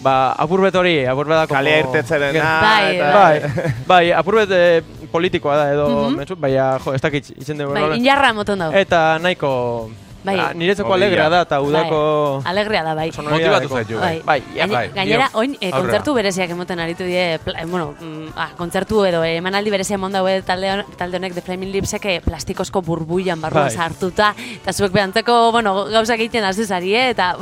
Ba, 0.00 0.32
apurbet 0.38 0.74
hori, 0.78 1.04
apurbet 1.10 1.48
Kalea 1.50 1.78
irtetzerena. 1.82 2.50
Bai, 2.62 2.96
eta- 2.96 3.12
Bai, 3.14 3.40
bai, 3.86 4.12
apurbet 4.12 4.50
e, 4.54 4.82
politikoa 5.10 5.56
da 5.56 5.72
edo, 5.72 5.88
Mhm. 5.88 6.16
metzu, 6.16 6.36
baina, 6.36 6.78
jo, 6.84 6.92
ez 6.94 7.00
dakit, 7.02 7.30
itzen 7.36 7.58
dugu. 7.58 7.72
Bai, 7.74 7.82
nola. 7.82 7.96
inarra 7.96 8.32
moten 8.32 8.58
dau. 8.58 8.72
Eta 8.72 9.18
nahiko... 9.18 9.90
Bai. 10.28 10.38
ah, 10.44 10.52
niretzako 10.54 10.94
alegrea 10.94 11.28
da, 11.32 11.40
eta 11.46 11.60
udako... 11.64 11.98
Bai, 12.44 12.50
alegria 12.52 12.82
da, 12.84 12.94
bai. 12.94 13.08
Motivatu 13.16 13.68
zaitu, 13.68 13.98
bai. 13.98 14.20
Bai, 14.24 14.38
Bai, 14.38 14.40
Gaine- 14.54 14.74
bai, 14.74 14.88
gainera, 14.94 15.28
oin, 15.34 15.56
eh, 15.60 15.70
kontzertu 15.72 16.14
bereziak 16.14 16.50
emoten 16.50 16.80
aritu 16.80 17.04
die, 17.04 17.38
pla, 17.44 17.54
eh, 17.62 17.66
bueno, 17.66 17.94
mm, 18.00 18.28
ah, 18.36 18.50
kontzertu 18.56 19.04
edo 19.08 19.22
eh, 19.24 19.36
emanaldi 19.40 19.70
berezia 19.70 19.94
emon 19.96 20.12
daue 20.12 20.42
talde, 20.42 20.70
hon- 20.72 20.84
talde 20.96 21.16
honek 21.16 21.34
The 21.34 21.42
Flaming 21.42 21.72
Lipsek 21.72 22.04
eh, 22.06 22.20
plastikozko 22.24 22.82
burbuian 22.82 23.40
barruan 23.40 23.66
Bai. 23.68 23.74
sartuta, 23.74 24.34
eta 24.62 24.72
zuek 24.72 24.92
behantzeko, 24.92 25.50
bueno, 25.52 25.86
gauzak 25.90 26.18
egiten 26.20 26.44
hasi 26.44 26.64
zarie, 26.66 27.08
eta 27.10 27.36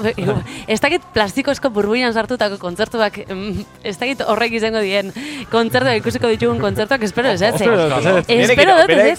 ez 0.67 0.81
dakit 0.81 1.03
plastikozko 1.13 1.71
burbuian 1.71 2.13
sartutako 2.15 2.59
kontzertuak, 2.59 3.19
mm, 3.29 3.65
ez 3.85 3.97
dakit 3.99 4.23
horrek 4.27 4.53
izango 4.53 4.81
dien, 4.81 5.13
kontzertuak 5.51 5.97
ikusiko 6.01 6.29
ditugun 6.29 6.59
kontzertuak, 6.61 7.03
espero 7.03 7.29
ez, 7.35 7.43
ez? 7.43 7.55
Espero 8.29 8.77
dut, 8.81 8.91
ez. 8.91 9.19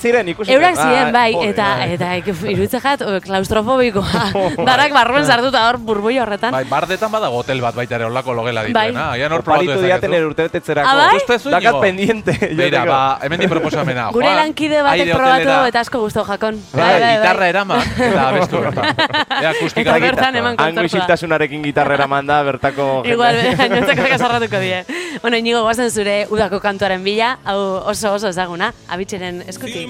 Eurak 0.56 0.76
ziren, 0.76 1.08
Ah, 1.08 1.12
bai, 1.12 1.36
eta, 1.50 1.68
bai. 1.78 1.92
eta, 1.94 2.08
iruditzen 2.52 2.82
jat, 2.82 3.02
eh, 3.02 3.20
klaustrofobikoa, 3.58 4.32
darak 4.70 4.94
barruan 4.94 5.26
sartuta 5.26 5.68
hor 5.70 5.78
burbui 5.78 6.18
horretan. 6.20 6.52
Bai, 6.54 6.64
bardetan 6.70 7.12
badago 7.12 7.40
hotel 7.42 7.62
bat 7.62 7.76
baita 7.76 7.98
ere 7.98 8.06
olako 8.06 8.34
logela 8.38 8.64
Bai. 8.64 8.72
dituena. 8.72 9.12
Aian 9.14 9.32
hor 9.32 9.44
probatu 9.44 9.72
Oparitu 9.72 9.86
diaten 9.86 10.16
urtebetetzerako. 10.30 10.88
Ah, 10.88 11.12
bai? 11.12 11.40
Dakat 11.58 11.80
pendiente. 11.82 12.38
Beira, 12.58 12.86
ba, 12.92 13.20
hemen 13.24 13.40
di 13.42 13.48
proposamena. 13.48 14.10
Gure 14.16 14.34
lankide 14.38 14.82
batek 14.86 15.14
probatu 15.14 15.56
eta 15.72 15.84
asko 15.86 16.02
guztu 16.04 16.26
jakon. 16.28 16.60
Bai, 16.74 16.94
gitarra 17.18 17.50
eraman, 17.50 17.94
eta 17.98 18.28
abestu 18.30 18.64
bertan. 18.64 19.04
Ea, 19.38 19.52
akustika 19.52 19.98
bertan 20.02 20.40
eman 20.42 20.56
Hango 20.58 20.64
kontzertua. 20.64 20.86
isiltasunarekin 20.92 21.64
gitarrera 21.70 22.08
manda 22.08 22.42
bertako 22.48 22.88
jende. 23.04 23.16
Igual, 23.16 23.42
gainontzeko 23.62 24.10
kasarratuko 24.16 24.64
die. 24.64 24.84
Bueno, 25.22 25.38
inigo 25.38 25.64
guazen 25.66 25.92
zure 25.92 26.18
udako 26.30 26.60
kantuaren 26.64 27.04
bila, 27.04 27.38
hau 27.46 27.60
oso 27.94 28.14
oso 28.18 28.30
ezaguna, 28.34 28.74
abitxeren 28.90 29.44
eskutik. 29.48 29.90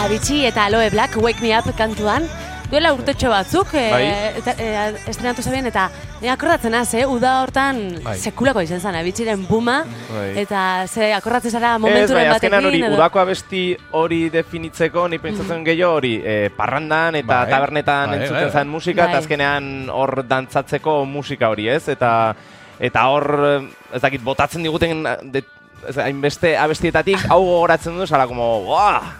Abitxi 0.00 0.46
eta 0.48 0.64
Aloe 0.64 0.88
Black, 0.90 1.16
Wake 1.20 1.42
Me 1.44 1.50
Up 1.58 1.66
kantuan, 1.76 2.24
duela 2.70 2.94
urtetxo 2.96 3.28
batzuk, 3.28 3.74
e, 3.76 3.82
Bai. 3.92 4.04
eta, 4.38 4.54
e, 4.56 4.68
estrenatu 5.10 5.42
zabien, 5.44 5.66
eta 5.68 5.90
ni 6.22 6.30
akordatzen 6.32 6.74
az, 6.74 6.94
eh, 6.94 7.04
uda 7.04 7.34
hortan 7.42 7.98
Bai. 8.04 8.14
sekulako 8.18 8.62
izan 8.64 8.80
zen, 8.80 8.96
abitxiren 8.96 9.42
buma, 9.48 9.82
Bai. 10.08 10.38
eta 10.40 10.86
ze 10.88 11.12
akordatzen 11.12 11.52
zara 11.52 11.74
Ez, 11.74 11.80
momenturen 11.82 12.28
bai, 12.28 12.34
azkenan 12.36 12.64
hori, 12.64 12.80
batekin, 12.80 12.96
udako 12.96 13.20
abesti 13.20 13.76
hori 13.90 14.30
definitzeko, 14.30 15.06
ni 15.08 15.18
pentsatzen 15.18 15.64
gehiago 15.64 15.98
hori, 15.98 16.14
eh, 16.24 16.50
parrandan 16.56 17.16
eta 17.16 17.42
Bai. 17.42 17.50
tabernetan 17.50 18.08
Bai, 18.08 18.18
entzuten 18.20 18.42
bai. 18.48 18.52
zen 18.52 18.68
musika, 18.68 19.02
Bai. 19.02 19.10
eta 19.10 19.18
azkenean 19.18 19.90
hor 19.90 20.24
dantzatzeko 20.26 21.04
musika 21.04 21.50
hori, 21.50 21.68
ez? 21.68 21.88
Eta 21.88 22.34
eta 22.80 23.06
hor, 23.12 23.28
eh, 23.44 23.96
ez 23.96 24.00
dakit, 24.00 24.22
botatzen 24.24 24.62
diguten 24.62 25.04
eh, 25.06 25.16
de, 25.22 25.38
ez, 25.40 25.59
hainbeste 25.96 26.56
abestietatik, 26.58 27.18
hau 27.28 27.40
gogoratzen 27.44 27.96
du, 27.98 28.06
zara, 28.06 28.26
como. 28.26 28.48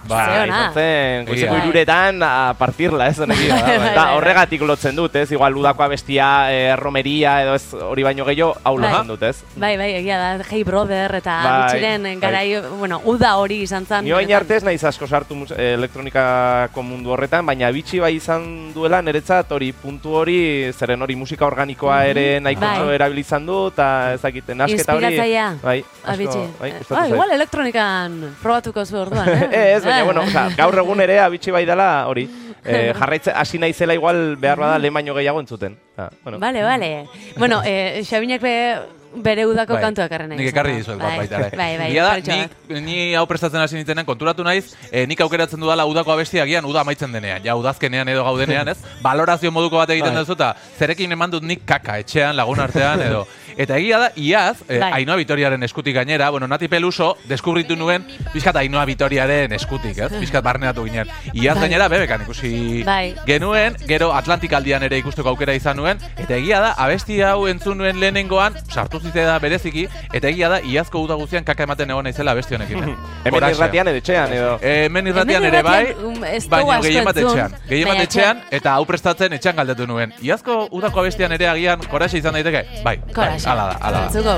Bai, 0.08 0.24
Ze 0.26 0.42
ona. 0.42 0.46
izan 0.46 0.74
zen, 0.74 1.26
goizeko 1.26 1.54
Bai. 1.54 1.62
iruretan, 1.64 2.22
a 2.22 2.54
partirla, 2.58 3.08
ez, 3.08 3.18
honekin. 3.18 3.48
Bai, 3.54 3.62
bai, 3.78 3.90
Eta 3.90 4.04
bai. 4.04 4.16
horregatik 4.16 4.62
lotzen 4.62 4.96
dut, 4.96 5.16
ez, 5.16 5.30
igual 5.32 5.56
udako 5.56 5.82
abestia, 5.82 6.28
eh, 6.52 6.76
romeria, 6.76 7.42
edo 7.42 7.54
ez, 7.54 7.74
hori 7.74 8.02
baino 8.02 8.24
gehiago, 8.24 8.54
hau 8.62 8.76
Bai. 8.78 8.90
lotzen 8.90 9.08
dut, 9.08 9.22
ez? 9.22 9.42
Bai, 9.56 9.76
bai, 9.76 9.90
egia 10.00 10.18
da, 10.18 10.44
Hey 10.50 10.64
Brother 10.64 11.14
eta 11.14 11.36
Bai, 11.42 11.52
abitxiren 11.62 12.02
bai. 12.02 12.14
garai, 12.20 12.46
bueno, 12.78 13.00
uda 13.04 13.36
hori 13.36 13.62
izan 13.62 13.86
zen. 13.86 14.04
Ni 14.04 14.12
orain 14.12 14.26
benetan. 14.28 14.42
arte 14.44 14.56
ez 14.56 14.64
naiz 14.64 14.84
asko 14.84 15.06
sartu 15.06 15.36
elektronikako 15.56 16.82
mundu 16.82 17.10
horretan, 17.14 17.44
baina 17.46 17.70
bitxi 17.74 18.00
bai 18.02 18.14
izan 18.16 18.72
duela 18.74 19.00
niretzat 19.02 19.50
hori 19.52 19.72
puntu 19.72 20.14
hori, 20.20 20.70
zeren 20.72 21.02
hori 21.02 21.16
musika 21.16 21.46
organikoa 21.46 22.04
ere 22.10 22.40
nahiko 22.40 22.60
Bai. 22.66 22.94
erabilizan 22.94 23.46
du, 23.46 23.68
eta 23.72 24.12
ez 24.14 24.20
dakit, 24.22 24.48
nasketa 24.54 24.94
hori... 24.96 25.06
Inspiratzailea. 25.10 25.48
Bai, 25.62 25.78
asko, 26.02 26.12
Abitxi. 26.14 26.44
Bai, 26.58 26.72
ah, 26.72 26.84
zait. 26.88 27.12
igual 27.14 27.30
elektronikan 27.32 28.34
probatuko 28.42 28.84
zu 28.86 28.96
orduan, 28.98 29.28
eh? 29.28 29.48
ez, 29.76 29.84
baina, 29.84 30.00
Eh. 30.00 30.04
bueno, 30.04 30.22
oza, 30.22 30.48
gaur 30.56 30.78
egun 30.78 31.00
ere 31.00 31.20
abitxi 31.20 31.50
bai 31.50 31.64
dela 31.66 32.06
hori. 32.08 32.28
Eh, 32.62 32.92
jarraitze, 32.92 33.32
hasi 33.32 33.56
naizela 33.58 33.94
igual 33.94 34.36
behar 34.36 34.58
bada 34.60 34.78
lehen 34.78 34.92
baino 34.92 35.14
gehiago 35.14 35.40
entzuten. 35.40 35.78
Ta, 35.96 36.10
bueno. 36.22 36.38
Vale, 36.38 36.62
vale. 36.62 37.06
Bueno, 37.38 37.62
eh, 37.64 38.02
Xabinek 38.04 38.42
be, 38.42 38.76
bere 39.16 39.46
udako 39.48 39.72
Bai, 39.78 39.82
kantua 39.82 40.04
ekarren 40.04 40.28
nahi. 40.28 40.38
Nik 40.42 40.50
ekarri 40.52 40.72
da. 40.72 40.76
dizuet 40.82 40.98
Bai, 41.00 41.16
bat 41.16 41.30
baita. 41.30 41.56
Bai, 41.56 41.78
bai, 41.78 41.86
Egia 41.88 42.04
da, 42.04 42.10
bat. 42.10 42.28
nik, 42.68 42.82
ni 42.84 43.14
hau 43.16 43.24
prestatzen 43.26 43.62
hasi 43.64 43.76
nintzenen 43.80 44.04
konturatu 44.04 44.44
naiz, 44.44 44.74
eh, 44.92 45.06
nik 45.08 45.18
aukeratzen 45.24 45.58
dudala 45.58 45.86
udako 45.88 46.12
abestia 46.12 46.42
agian 46.42 46.64
uda 46.68 46.82
amaitzen 46.84 47.10
denean, 47.16 47.40
ja 47.42 47.56
udazkenean 47.56 48.08
edo 48.12 48.24
gaudenean, 48.28 48.68
ez? 48.68 48.76
Balorazio 49.02 49.50
moduko 49.50 49.78
bat 49.80 49.88
egiten 49.96 50.12
Bai. 50.12 50.20
duzu 50.20 50.36
eta 50.36 50.54
zerekin 50.78 51.10
eman 51.16 51.30
dut 51.30 51.42
nik 51.42 51.64
kaka 51.64 51.96
etxean, 52.04 52.36
lagun 52.36 52.60
artean 52.60 53.00
edo. 53.00 53.26
Eta 53.60 53.76
egia 53.76 53.98
da, 54.00 54.06
iaz, 54.16 54.62
eh, 54.70 54.78
Bai. 54.80 54.88
Ainhoa 55.02 55.18
Vitoriaren 55.20 55.62
eskutik 55.66 55.92
gainera, 55.94 56.30
bueno, 56.30 56.46
Nati 56.48 56.68
Peluso 56.68 57.18
deskubritu 57.28 57.76
nuen 57.76 58.06
pixkat 58.32 58.56
Ainhoa 58.56 58.86
Vitoriaren 58.88 59.52
eskutik, 59.52 59.98
ez? 59.98 60.08
Pixkat 60.22 60.44
barneatu 60.44 60.86
ginen. 60.86 61.10
Iaz 61.34 61.58
Bai. 61.58 61.66
gainera 61.66 61.88
bebekan 61.92 62.22
ikusi 62.24 62.82
Bai. 62.86 63.14
genuen, 63.26 63.76
gero 63.86 64.14
Atlantik 64.16 64.54
aldian 64.56 64.82
ere 64.86 64.96
ikusteko 65.02 65.28
aukera 65.34 65.52
izan 65.58 65.76
nuen, 65.76 66.00
eta 66.16 66.38
egia 66.38 66.60
da, 66.64 66.70
abesti 66.80 67.18
hau 67.20 67.44
entzun 67.50 67.76
nuen 67.82 68.00
lehenengoan, 68.00 68.56
sartu 68.72 69.02
zitzaidan 69.02 69.36
bereziki, 69.42 69.84
eta 70.10 70.32
egia 70.32 70.48
da, 70.48 70.62
iazko 70.64 71.04
uda 71.04 71.20
guztian 71.20 71.44
kaka 71.44 71.68
ematen 71.68 71.92
egon 71.92 72.08
naizela 72.08 72.32
abesti 72.32 72.56
honekin. 72.56 72.80
eh. 72.80 72.96
Hemen 73.28 73.48
irratian 73.50 73.92
edo 73.92 74.00
etxean, 74.00 74.32
edo... 74.32 74.56
Eh, 74.62 74.86
hemen 74.86 75.12
irratian 75.12 75.44
ere 75.50 75.62
bai, 75.62 75.92
um, 76.00 76.16
baina 76.48 76.80
gehien 76.80 77.04
bat 77.04 77.22
etxean. 77.26 77.60
Gehien 77.68 77.92
bat 77.92 78.00
etxean, 78.06 78.40
eta 78.50 78.78
hau 78.78 78.88
prestatzen 78.88 79.36
etxean 79.36 79.60
galdetu 79.60 79.84
nuen. 79.90 80.16
Iazko 80.24 80.62
udako 80.72 81.04
abestian 81.04 81.36
ere 81.36 81.52
agian 81.52 81.84
koraxe 81.92 82.24
izan 82.24 82.40
daiteke? 82.40 82.64
Bai, 82.80 82.96
bai, 82.96 83.06
Coraje. 83.12 83.49
Ala 83.50 83.64
da, 83.70 83.76
ala 83.86 83.98
da. 83.98 84.04
Entzuko. 84.06 84.34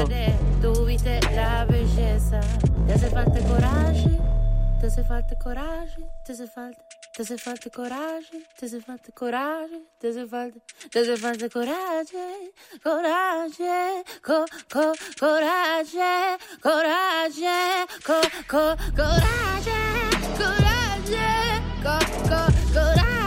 Tuviste 0.63 1.21
la 1.35 1.67
belleza, 1.67 2.41
te 2.87 2.93
hace 2.93 3.09
falta 3.11 3.41
coraje, 3.49 4.19
te 4.81 4.87
hace 4.87 5.03
falta 5.05 5.35
coraje, 5.43 6.03
te 6.25 6.33
hace 6.33 6.47
falta, 6.47 6.83
te 7.15 7.23
hace 7.23 7.37
falta 7.37 7.71
coraje, 7.71 8.39
te 8.59 8.67
hace 8.67 8.81
falta 8.81 9.13
coraje, 9.13 9.79
te 10.01 10.09
hace 10.09 10.27
falta, 10.27 10.59
te 10.91 11.01
hace 11.01 11.17
falta 11.17 11.49
coraje, 11.49 12.27
coraje, 12.83 14.05
co, 14.27 14.45
co, 14.73 14.93
coraje, 15.21 16.39
coraje, 16.63 17.87
co, 18.07 18.19
co, 18.53 18.65
coraje, 18.99 19.83
coraje, 20.39 21.29
co, 21.85 21.97
co, 22.31 22.43
coraje, 22.73 22.73
coraje, 22.75 23.22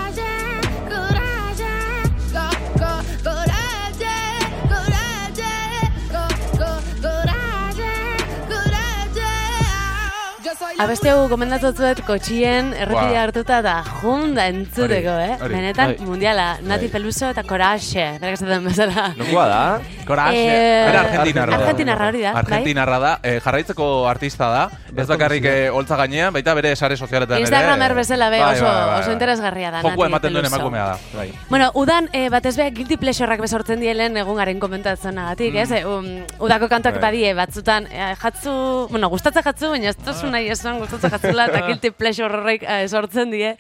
Abeste 10.76 11.08
hau 11.08 11.30
gomendatu 11.32 11.70
zuet 11.72 12.02
kotxien 12.04 12.74
errepidea 12.76 13.08
Buah. 13.14 13.22
hartuta 13.30 13.62
da 13.64 13.76
junda 14.02 14.44
entzuteko, 14.52 15.14
Hori, 15.14 15.28
eh? 15.32 15.36
hori. 15.40 15.54
Benetan 15.56 15.94
Bai. 15.94 16.04
mundiala, 16.06 16.48
Nati 16.68 16.90
Peluso 16.92 17.30
eta 17.32 17.46
Coraxe, 17.48 18.04
berak 18.20 18.36
esaten 18.36 18.66
bezala. 18.68 19.06
Nongoa 19.16 19.46
da? 19.48 19.62
Coraje. 20.06 20.42
Eh, 20.44 20.82
Bera 20.90 21.00
argentinarra 21.06 21.52
da. 21.56 21.58
Argentinarra 21.64 22.08
hori 22.12 22.22
da, 22.26 22.34
bai. 22.34 22.42
Argentinarra 22.44 22.98
da, 23.00 23.14
eh, 23.24 23.40
jarraitzeko 23.46 23.88
artista 24.10 24.50
da. 24.52 24.66
Ez 24.96 25.08
bakarrik 25.08 25.46
eh, 25.48 25.70
holtza 25.72 25.96
gainean, 26.00 26.34
baita 26.36 26.54
bere 26.56 26.76
sare 26.76 26.98
sozialetan 26.98 27.38
ere. 27.38 27.46
Instagramer 27.48 27.96
bezala 27.96 28.30
be, 28.30 28.40
Bai, 28.44 28.52
oso, 28.58 28.66
bai, 28.66 28.74
bai, 28.76 29.00
oso 29.00 29.08
bai. 29.08 29.14
interesgarria 29.16 29.72
da. 29.72 29.82
Nati 29.82 30.06
ematen 30.10 30.34
duen 30.36 30.46
emakumea 30.52 30.86
da. 30.92 31.00
Bai. 31.16 31.30
Bueno, 31.50 31.72
udan 31.76 32.10
eh, 32.12 32.28
batez 32.30 32.56
be 32.60 32.68
guilty 32.76 32.98
pleasureak 32.98 33.40
besortzen 33.48 33.80
dielen 33.80 34.18
egungaren 34.18 34.60
komentatzenagatik, 34.60 35.56
ez? 35.56 35.72
Eh, 35.72 35.86
um, 35.88 36.12
udako 36.40 36.68
kantuak 36.68 36.96
Mm. 36.96 37.02
Bai. 37.02 37.12
badie 37.12 37.34
batzutan 37.34 37.88
eh, 37.92 38.12
jatzu, 38.22 38.88
bueno, 38.92 39.10
gustatzen 39.10 39.44
jatzu, 39.44 39.70
baina 39.72 39.90
ez 39.90 39.98
tozu 39.98 40.28
nahi 40.32 40.50
esan 40.66 40.80
gustatzen 40.82 41.14
jatzula 41.14 41.46
eta 41.52 41.62
guilty 41.68 41.92
pleasure 41.94 42.30
horrek 42.34 42.64
eh, 42.66 42.86
sortzen 42.90 43.32
die 43.34 43.52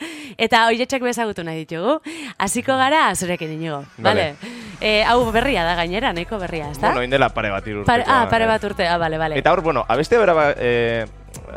eta 0.41 0.65
hoietxek 0.69 1.03
bezagutu 1.05 1.45
nahi 1.45 1.63
ditugu. 1.65 1.99
Hasiko 2.41 2.77
gara 2.79 3.07
zurekin 3.15 3.53
inigo, 3.55 3.83
Vale. 3.97 4.31
vale? 4.35 4.55
Eh, 4.81 5.03
hau 5.07 5.19
berria 5.31 5.63
da 5.63 5.75
gainera, 5.79 6.11
nahiko 6.13 6.39
berria, 6.41 6.71
ezta? 6.71 6.89
Bueno, 6.89 7.03
indela 7.05 7.29
pare 7.29 7.49
bat 7.53 7.67
irurteko. 7.67 7.87
Pare, 7.87 8.03
ah, 8.07 8.25
pare 8.29 8.43
eh. 8.43 8.47
bat 8.47 8.63
urte, 8.67 8.87
ah, 8.87 8.97
vale, 8.97 9.17
vale. 9.21 9.37
Eta 9.39 9.53
hor, 9.53 9.61
bueno, 9.63 9.85
abestea 9.87 10.19
bera, 10.19 10.33
ba- 10.33 10.53
eh, 10.57 11.05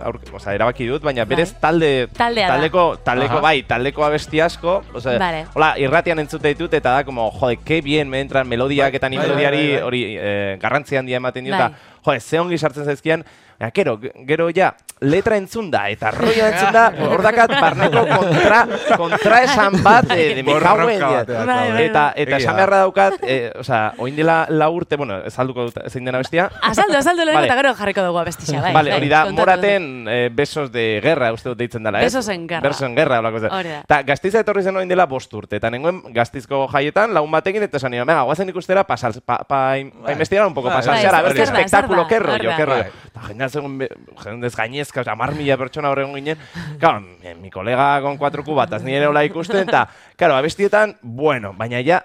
aur, 0.04 0.20
osea, 0.34 0.54
erabaki 0.54 0.86
dut, 0.86 1.02
baina 1.02 1.24
berez 1.24 1.52
talde, 1.60 2.08
Taldea 2.14 2.46
da. 2.48 2.54
taldeko, 2.54 2.84
taldeko 3.04 3.38
Aha. 3.38 3.42
bai, 3.42 3.62
taldeko 3.66 4.04
abesti 4.04 4.40
asko, 4.40 4.82
osea, 4.94 5.18
Vale. 5.18 5.46
hola, 5.54 5.72
irratian 5.82 6.18
entzute 6.22 6.52
ditut, 6.54 6.74
eta 6.78 6.92
da, 6.98 7.04
como, 7.04 7.30
jode, 7.32 7.56
que 7.64 7.80
bien, 7.82 8.08
me 8.08 8.20
entran 8.20 8.46
melodiak 8.48 8.94
eta 8.94 9.08
ni 9.08 9.16
Bai, 9.16 9.24
bai, 9.26 9.28
melodiari 9.28 9.62
bai, 9.64 9.72
bai. 9.74 9.82
hori 9.82 10.02
eh, 10.18 10.58
garrantzi 10.62 10.96
handia 10.96 11.16
ematen 11.16 11.44
dio, 11.44 11.56
Bai. 11.58 11.72
Jode, 12.08 12.20
ze 12.24 12.40
ongi 12.40 12.58
sartzen 12.58 12.88
zaizkian, 12.88 13.24
Baina, 13.58 13.72
gero, 13.74 13.98
gero 14.24 14.50
ja, 14.54 14.68
letra 15.00 15.36
entzun 15.36 15.66
da, 15.70 15.88
eta 15.90 16.12
rollo 16.14 16.44
entzun 16.46 16.70
da, 16.70 16.84
hor 17.10 17.22
dakat 17.26 17.50
barneko 17.58 18.04
kontra, 18.06 18.60
kontra 18.96 19.40
esan 19.42 19.80
bat, 19.82 20.06
eh, 20.14 20.28
de 20.36 20.44
me 20.44 20.52
Borroka 20.52 20.76
cago 20.76 20.90
en 20.90 20.98
diez. 20.98 21.08
batean, 21.26 21.46
Bai, 21.46 21.72
bai, 21.72 21.84
Eta, 21.88 22.04
eta 22.14 22.36
esan 22.36 22.54
beharra 22.54 22.78
daukat, 22.84 23.16
eh, 23.26 23.50
osea, 23.58 23.94
oin 23.98 24.14
dela 24.14 24.36
la 24.48 24.68
urte, 24.70 24.94
bueno, 24.96 25.16
ez 25.26 25.34
alduko 25.42 25.64
dut 25.68 25.80
zein 25.90 26.06
dena 26.06 26.20
bestia, 26.22 26.46
Azaldu, 26.62 26.94
azaldu 27.00 27.24
lehenko 27.24 27.40
Vale. 27.40 27.50
eta 27.50 27.56
gero 27.58 27.72
jarriko 27.80 28.04
dugu 28.06 28.20
abestixa, 28.22 28.60
bai. 28.62 28.72
Vale, 28.76 28.92
bai, 28.94 29.00
hori 29.00 29.10
da, 29.10 29.24
moraten 29.34 30.06
eh, 30.06 30.30
besos 30.32 30.70
de 30.70 30.86
guerra, 31.02 31.32
uste 31.34 31.50
dut 31.50 31.58
deitzen 31.58 31.82
dela, 31.82 31.98
ez? 31.98 32.12
Besos 32.12 32.28
en 32.28 32.46
guerra. 32.46 32.68
Besos 32.68 32.86
en 32.86 32.94
guerra, 32.94 33.18
holako 33.18 33.42
ze. 33.42 33.52
Hori 33.58 33.74
da. 33.74 33.82
Ta, 33.90 34.02
gaztiza 34.06 34.44
etorri 34.46 34.62
zen 34.62 34.78
oin 34.78 34.88
dela 34.88 35.08
bost 35.10 35.34
urte, 35.34 35.58
eta 35.58 35.70
nengoen 35.74 36.00
gaztizko 36.14 36.68
jaietan, 36.70 37.10
lagun 37.16 37.34
batekin, 37.34 37.66
eta 37.66 37.82
esan 37.82 37.90
nion, 37.96 38.06
venga, 38.06 38.22
guazen 38.22 38.54
ikustera, 38.54 38.86
pasal, 38.86 39.18
pa, 39.18 39.42
pa, 39.42 39.60
pa 40.06 40.12
investigar 40.14 40.46
un 40.46 40.54
poco, 40.54 40.70
a 40.70 40.78
bai, 40.78 41.24
ver 41.24 41.34
qué 41.34 41.68
zer 41.68 41.90
da, 42.02 42.08
qué 42.08 42.18
rollo, 42.18 42.50
qué 42.56 42.64
rollo. 42.66 42.84
Eta 43.06 43.20
jendea 43.22 43.48
zegoen, 43.48 43.78
be- 43.78 43.90
jendez 44.22 44.56
gainezka, 44.56 45.00
oza, 45.00 45.14
mar 45.14 45.34
mila 45.34 45.56
pertsona 45.56 45.90
horregon 45.90 46.14
ginen, 46.14 46.38
claro, 46.78 47.00
mi, 47.40 47.50
kolega 47.50 48.00
con 48.02 48.16
cuatro 48.16 48.44
cubatas, 48.44 48.82
ni 48.82 48.94
ere 48.94 49.06
hola 49.06 49.24
ikusten, 49.24 49.68
eta, 49.68 49.88
claro, 50.16 50.36
abestietan, 50.36 50.96
bueno, 51.02 51.52
baina 51.54 51.80
ja, 51.84 52.04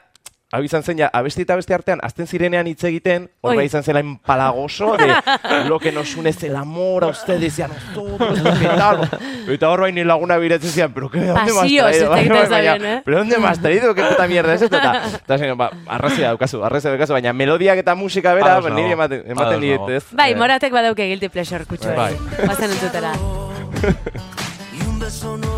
hau 0.53 0.61
izan 0.61 0.83
zen, 0.85 0.99
ja, 1.01 1.09
abesti 1.13 1.41
eta 1.47 1.55
beste 1.57 1.73
artean, 1.73 2.01
azten 2.05 2.27
zirenean 2.29 2.67
hitz 2.69 2.83
egiten, 2.85 3.25
hor 3.41 3.55
Oi. 3.55 3.57
bai 3.57 3.65
izan 3.65 3.83
zela 3.83 4.03
empalagoso, 4.03 4.91
de 4.97 5.09
lo 5.69 5.79
que 5.79 5.91
nos 5.91 6.15
une 6.15 6.29
es 6.29 6.43
el 6.43 6.55
amor 6.55 7.05
a 7.05 7.07
ustedes 7.07 7.57
y 7.57 7.63
a 7.63 7.69
nosotros, 7.69 8.39
¿qué 8.59 8.67
tal? 8.67 9.09
Eta 9.49 9.69
hor 9.69 9.81
bain 9.81 10.07
laguna 10.07 10.37
biretzen 10.37 10.69
zian, 10.69 10.93
pero 10.93 11.09
¿qué, 11.09 11.25
dónde 11.25 11.53
me 11.53 11.59
traído? 11.59 11.89
hitz 11.89 11.97
egiten 11.97 12.09
Bai, 12.09 12.27
baina, 12.47 12.93
eh? 12.93 13.01
Pero 13.03 13.17
¿dónde 13.17 13.37
me 13.39 13.47
has 13.47 13.59
traído? 13.59 13.95
¿Qué 13.95 14.03
puta 14.03 14.27
mierda 14.27 14.53
es 14.53 14.61
esto? 14.61 14.77
Eta, 14.77 15.07
eta 15.07 15.37
zen, 15.37 15.57
ba, 15.57 15.71
arrazia 15.87 16.27
daukazu, 16.27 16.63
arrazia 16.63 16.91
daukazu, 16.91 17.13
baina 17.13 17.33
melodiak 17.33 17.79
eta 17.81 17.95
musika 17.95 18.33
bera, 18.33 18.59
ba, 18.59 18.69
niri 18.69 18.91
ematen, 18.93 19.23
dit, 19.59 19.89
ez? 19.89 20.05
Bai, 20.11 20.33
Eh, 20.33 20.35
moratek 20.35 20.73
badauke 20.73 21.05
guilty 21.07 21.29
pleasure 21.29 21.65
kutxu. 21.65 21.89
Bai. 21.93 22.15
Bazen 22.47 22.71
entzutera. 22.71 23.13
y 24.73 24.87
un 24.87 24.99
beso. 24.99 25.52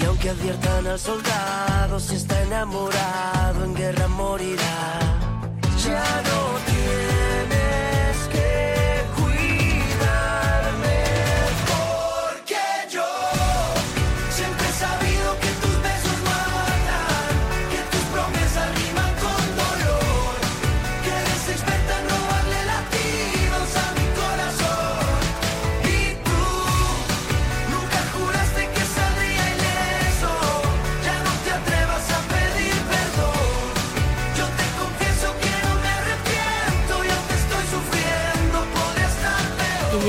Y 0.00 0.04
aunque 0.06 0.30
adviertan 0.30 0.86
al 0.86 0.98
soldado, 0.98 2.00
si 2.00 2.16
está 2.16 2.42
enamorado, 2.42 3.64
en 3.64 3.74
guerra 3.74 4.08
morirá. 4.08 4.98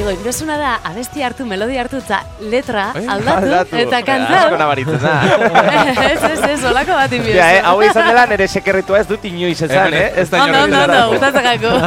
Peor. 0.02 0.12
Inigo, 0.12 0.12
ingresuna 0.12 0.58
da, 0.58 0.80
abesti 0.84 1.22
hartu, 1.24 1.46
melodia 1.46 1.82
hartu, 1.82 1.98
eta 2.02 2.24
letra 2.42 2.92
Eh, 2.96 3.06
aldatu, 3.08 3.52
eta 3.78 3.98
Asko 3.98 4.06
kantatu. 4.06 4.58
nabaritzen 4.58 5.00
da. 5.02 5.14
ez, 6.12 6.24
ez, 6.24 6.44
ez, 6.50 6.64
olako 6.66 6.98
bat 6.98 7.12
inbiozu. 7.14 7.38
Ja, 7.38 7.54
eh, 7.54 7.62
hau 7.64 7.78
izan 7.86 8.08
dela 8.10 8.26
nire 8.26 8.48
sekerritua 8.48 9.00
ez 9.00 9.08
dut 9.08 9.24
inoiz 9.26 9.62
esan, 9.62 9.94
Eh, 9.94 10.12
ez 10.16 10.30
da 10.30 10.38
izan 10.38 10.56
ondo, 10.64 10.84
dago. 10.88 11.10
gustatzen 11.14 11.44
gako. 11.44 11.78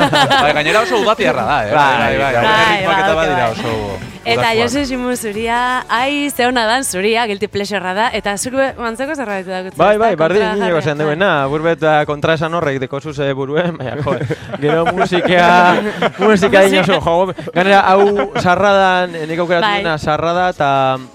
Bai, 0.40 0.52
gainera 0.60 0.80
oso 0.86 0.98
udatiarra 1.02 1.44
da, 1.44 1.60
eh? 1.66 1.72
Bai, 1.74 1.94
bai, 1.98 2.18
bai. 2.18 2.34
bai, 2.34 2.86
bai. 2.86 3.14
bai, 3.14 4.13
eta 4.24 4.40
bai. 4.42 4.56
Eta. 4.56 4.62
Jose 4.62 4.84
Simu 4.86 5.14
zuria, 5.16 5.84
ai, 5.88 6.30
ze 6.30 6.46
hona 6.46 6.64
dan 6.66 6.84
zuria, 6.84 7.26
guilty 7.26 7.48
pleasure 7.48 7.94
da, 7.94 8.08
eta 8.12 8.36
zuk 8.38 8.54
mantzeko 8.78 9.14
zerbait. 9.14 9.46
Bai, 9.46 9.66
ezta? 9.68 9.98
bai, 9.98 10.16
Kontra 10.16 10.52
inigo 10.54 10.80
jarri. 10.80 10.82
zen 10.82 10.98
duena, 10.98 11.46
burbet 11.48 11.82
uh, 11.82 12.04
kontra 12.06 12.34
esan 12.34 12.54
horrek 12.54 12.78
deko 12.80 13.00
zuze 13.00 13.32
buruen, 13.34 13.76
baina, 13.76 13.96
jo, 14.02 14.14
gero 14.60 14.84
musika, 14.96 15.76
musika 16.18 16.62
dinosu, 16.64 16.98
jo, 17.04 17.16
ganera, 17.54 17.80
hau 17.92 18.30
sarradan, 18.40 19.12
nik 19.28 19.38
aukeratu 19.44 19.66
Bai. 19.66 19.78
dena 19.82 19.98
sarrada, 19.98 20.48
eta, 20.54 20.70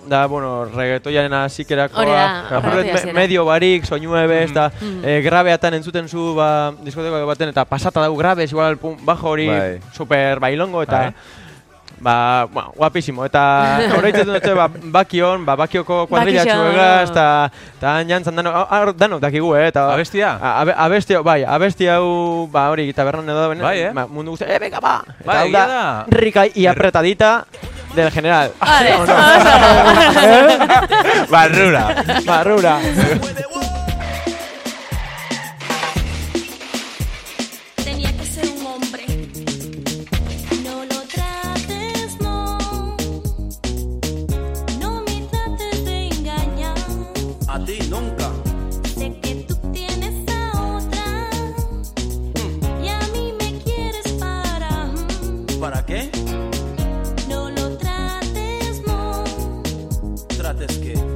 da, 0.08 0.26
bueno, 0.28 0.66
reggaetoiaren 0.66 1.34
azikerakoa, 1.42 2.06
da, 2.06 2.62
zera. 2.94 3.14
medio 3.14 3.46
barik, 3.46 3.86
soinuebe, 3.86 4.44
ez 4.44 4.54
da, 4.54 4.70
Mm. 4.80 5.02
eh, 5.04 5.22
grabeatan 5.22 5.74
entzuten 5.74 6.08
zu, 6.08 6.36
ba, 6.36 6.72
diskoteko 6.86 7.26
baten, 7.28 7.50
eta 7.50 7.66
pasata 7.66 8.06
dugu 8.06 8.20
grabes, 8.20 8.52
igual, 8.52 8.78
pum, 8.78 8.96
bajo 9.04 9.30
hori, 9.30 9.48
Bai. 9.48 9.80
super 9.92 10.40
bailongo, 10.40 10.84
eta, 10.84 11.00
Bai. 11.10 11.14
Ba, 12.00 12.46
bueno, 12.46 12.72
guapísimo. 12.78 13.26
Eta 13.26 13.80
horreitzen 13.98 14.28
dute, 14.30 14.54
ba, 14.56 14.70
bakion, 14.72 15.44
ba, 15.46 15.56
bakioko 15.60 16.06
kuadrilla 16.08 16.46
txuegaz, 16.48 17.10
eta 17.12 17.50
jantzan 18.08 18.36
dano, 18.40 18.54
hor 18.56 18.94
dano 18.96 19.20
dakigu, 19.20 19.52
eh? 19.60 19.68
Eta, 19.68 19.90
Abestia? 19.94 20.38
A- 20.40 20.62
Abe, 20.62 20.74
abesti, 20.78 21.16
bai, 21.24 21.44
abesti 21.44 21.88
hau, 21.92 22.48
ba, 22.52 22.70
hori, 22.72 22.94
tabernan 22.94 23.28
edo 23.28 23.42
da, 23.42 23.48
Bai, 23.66 23.80
eh? 23.82 23.92
ba, 23.92 24.08
mundu 24.08 24.32
guztia, 24.32 24.48
eh, 24.48 24.60
venga, 24.60 24.80
ba! 24.80 25.02
Eta 25.20 25.28
Bai, 25.28 25.52
da. 25.52 26.06
Rica 26.08 26.46
y 26.48 26.66
apretadita 26.68 27.46
del 27.96 28.12
general. 28.12 28.52
Vale, 28.60 28.94
¿O 28.96 29.06
no? 29.06 29.14
oso. 29.14 29.14
Barrura. 31.30 31.96
Barrura. 32.26 32.80
Trates 60.60 60.78
que. 60.80 61.09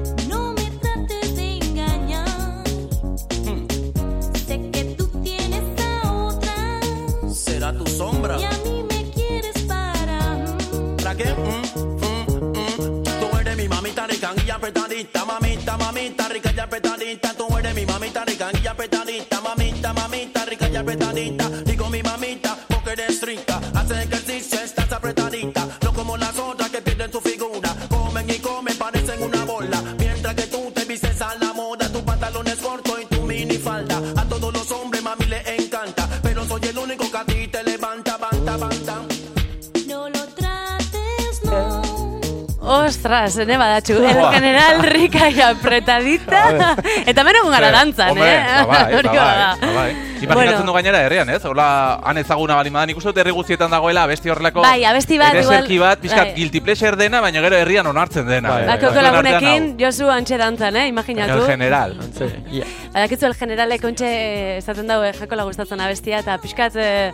Ostras, 43.13 43.37
ene 43.45 43.57
badatxu, 43.61 43.93
el 43.93 44.21
general 44.33 44.81
rika 44.89 45.29
y 45.29 45.39
apretadita. 45.39 46.75
Eta 47.05 47.23
meno 47.23 47.45
gara 47.49 47.69
dantzan, 47.69 48.09
Hombre, 48.09 48.33
eh? 48.33 48.41
ba 48.57 48.65
bai, 48.65 48.93
ba 49.03 49.11
bai, 49.13 49.57
ba 49.61 49.73
bai. 49.75 50.12
Imaginatzen 50.23 50.57
Bueno. 50.59 50.71
du 50.71 50.73
gainera 50.73 51.01
herrian, 51.05 51.29
ez? 51.29 51.43
Hola, 51.45 51.99
han 52.03 52.17
ezaguna 52.17 52.55
bali 52.55 52.69
madan, 52.71 52.89
ikusten 52.93 53.11
dut 53.11 53.17
herri 53.21 53.31
guztietan 53.35 53.71
dagoela 53.71 54.03
abesti 54.03 54.29
horrelako 54.29 54.61
Bai, 54.63 54.83
abesti 54.85 55.17
bat, 55.19 55.33
ereserki 55.33 55.73
igual, 55.75 55.89
bat, 55.89 55.99
pixkat 55.99 56.23
bai. 56.29 56.33
guilty 56.35 56.61
pleasure 56.61 56.95
dena, 56.95 57.21
baina 57.21 57.41
gero 57.41 57.57
herrian 57.57 57.87
onartzen 57.87 58.25
dena. 58.27 58.49
Bai, 58.49 58.61
eh. 58.63 58.65
bai, 58.67 58.77
artean 58.77 59.03
lagunekin. 59.03 59.69
Josu 59.79 60.09
antxe 60.09 60.37
dantzan, 60.37 60.75
eh? 60.75 60.83
El 60.83 60.89
Imaginatu. 60.93 61.45
general. 61.45 61.97
Antze, 62.01 62.29
ia. 62.51 62.65
Badakitzu 62.93 63.25
el 63.27 63.35
generalek 63.35 63.83
ontxe 63.83 64.11
esaten 64.57 64.87
dago 64.87 65.03
eh, 65.03 65.13
jakola 65.13 65.43
gustatzen 65.43 65.81
abestia, 65.81 66.19
eta 66.19 66.37
pixkat, 66.37 66.75
eh, 66.75 67.11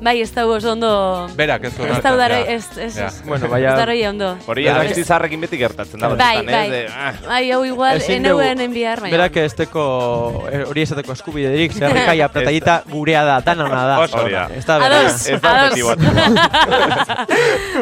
bai, 0.00 0.20
ez 0.20 0.32
dago 0.34 0.54
oso 0.58 0.72
ondo... 0.72 1.28
Berak 1.36 1.64
ez 1.64 1.76
du 1.76 1.84
Ez 1.84 2.02
ja. 2.02 2.40
ez, 2.48 2.66
ez, 2.78 2.96
Ja. 2.96 3.06
ez, 3.10 3.22
Bueno, 3.24 3.46
ez 3.46 3.50
baina... 3.50 3.74
daro 3.76 3.92
ondo. 4.10 4.36
Hori 4.46 4.66
abesti 4.68 5.04
zaharrekin 5.04 5.40
beti 5.40 5.56
gertatzen 5.58 6.00
da. 6.00 6.08
Bai, 6.08 6.38
eh, 6.38 6.44
bai, 6.44 6.86
ah, 6.94 7.12
bai, 7.26 7.50
hau 7.52 7.64
igual, 7.64 8.00
eneuen 8.08 8.58
dugu- 8.58 8.64
enbiar, 8.64 9.00
baina. 9.00 9.16
Berak 9.16 9.36
ez 9.36 9.54
teko, 9.54 10.46
eh, 10.50 10.64
hori 10.68 10.82
esateko 10.82 11.12
eskubiderik, 11.12 11.72
zerrika 11.72 12.14
apretadita 12.50 12.82
gurea 12.90 13.24
da, 13.24 13.40
dana 13.40 13.64
ona 13.64 13.84
da. 13.86 13.98
Oso 14.00 14.18
hori 14.18 14.32
da. 14.32 14.48
Ez 14.54 14.64
da 14.66 14.78
bera. 14.78 15.00
Ados, 15.00 15.26
Ez 15.28 15.40
da 15.40 15.50
ados. 15.50 15.80
objektiboa. 15.80 17.26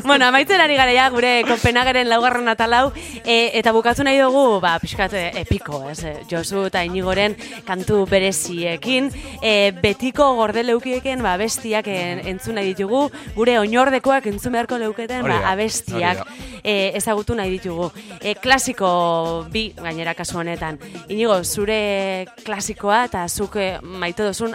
bueno, 0.08 0.26
amaitzen 0.26 0.60
ari 0.60 0.76
gara 0.76 0.92
ja, 0.92 1.08
gure 1.10 1.42
Kopenhageren 1.48 2.08
laugarren 2.08 2.48
atalau, 2.48 2.92
e, 3.24 3.50
eta 3.58 3.72
bukatu 3.72 4.04
nahi 4.04 4.18
dugu, 4.20 4.60
ba, 4.60 4.78
pixkat 4.82 5.14
e, 5.14 5.24
epiko, 5.42 5.88
ez, 5.90 6.02
e, 6.04 6.14
Josu 6.30 6.66
eta 6.68 6.84
Inigoren 6.84 7.36
kantu 7.66 8.04
bereziekin, 8.10 9.10
e, 9.42 9.72
betiko 9.82 10.32
gorde 10.38 10.64
leukieken, 10.66 11.22
ba, 11.24 11.34
abestiak 11.38 11.88
en, 11.92 12.22
entzun 12.34 12.58
nahi 12.58 12.74
ditugu, 12.74 13.08
gure 13.36 13.58
oinordekoak 13.62 14.28
entzun 14.32 14.56
beharko 14.56 14.78
leuketen, 14.78 15.24
ba, 15.26 15.40
abestiak 15.52 16.24
e, 16.62 16.92
ezagutu 16.98 17.36
nahi 17.38 17.56
ditugu. 17.56 17.90
E, 18.20 18.34
klasiko 18.34 19.46
bi, 19.52 19.68
gainera 19.78 20.14
kasu 20.18 20.38
honetan. 20.42 20.78
Inigo, 21.08 21.40
zure 21.44 22.26
klasikoa 22.44 23.04
eta 23.08 23.26
zuk 23.28 23.56
e, 23.60 23.70
maite 23.82 24.26
duzun 24.26 24.54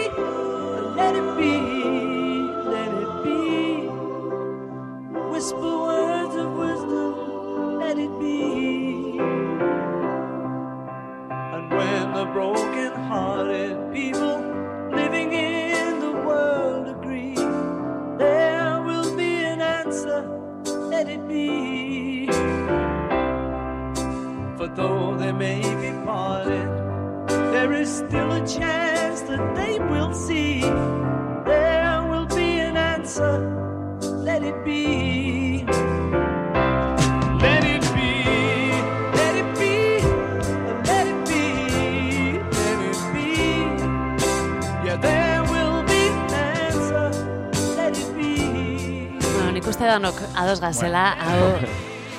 let 1.41 2.91
it 2.93 3.23
be. 3.23 3.87
Whisper 5.31 5.77
words 5.87 6.35
of 6.35 6.51
wisdom. 6.53 7.79
Let 7.79 7.97
it 7.97 8.19
be. 8.19 9.17
And 11.53 11.69
when 11.71 12.13
the 12.13 12.25
broken-hearted 12.25 13.93
people 13.93 14.37
living 14.91 15.33
in 15.33 15.99
the 15.99 16.11
world 16.11 16.87
agree, 16.87 17.35
there 18.17 18.81
will 18.83 19.15
be 19.15 19.43
an 19.43 19.61
answer. 19.61 20.21
Let 20.65 21.09
it 21.09 21.27
be. 21.27 22.27
For 24.57 24.67
though 24.67 25.17
they 25.17 25.31
may 25.31 25.61
be 25.61 25.91
parted, 26.05 26.69
there 27.51 27.73
is 27.73 27.89
still 27.89 28.31
a 28.31 28.45
chance 28.47 29.21
that 29.21 29.55
they 29.55 29.79
will 29.79 30.13
see 30.13 30.61
answer. 33.11 33.39
Let 34.23 34.43
it 34.43 34.63
be. 34.63 35.65
Let 37.41 37.63
it 37.63 37.83
be. 37.93 38.11
Let 39.17 39.35
it 39.35 39.49
be. 39.59 39.99
Let 40.87 41.07
it 41.07 41.19
be. 41.27 41.43
Let 42.55 42.79
it 42.89 42.99
be. 43.13 43.29
Yeah, 44.85 44.97
there 44.97 45.43
will 45.43 45.83
be 45.83 46.07
an 46.07 46.33
answer. 46.33 47.11
Let 47.75 47.97
it 47.97 48.09
be. 48.15 49.17
Bueno, 49.33 49.51
nik 49.51 49.67
uste 49.67 49.85
danok 49.85 50.15
ados 50.35 50.59
gazela, 50.61 51.15
hau 51.19 51.57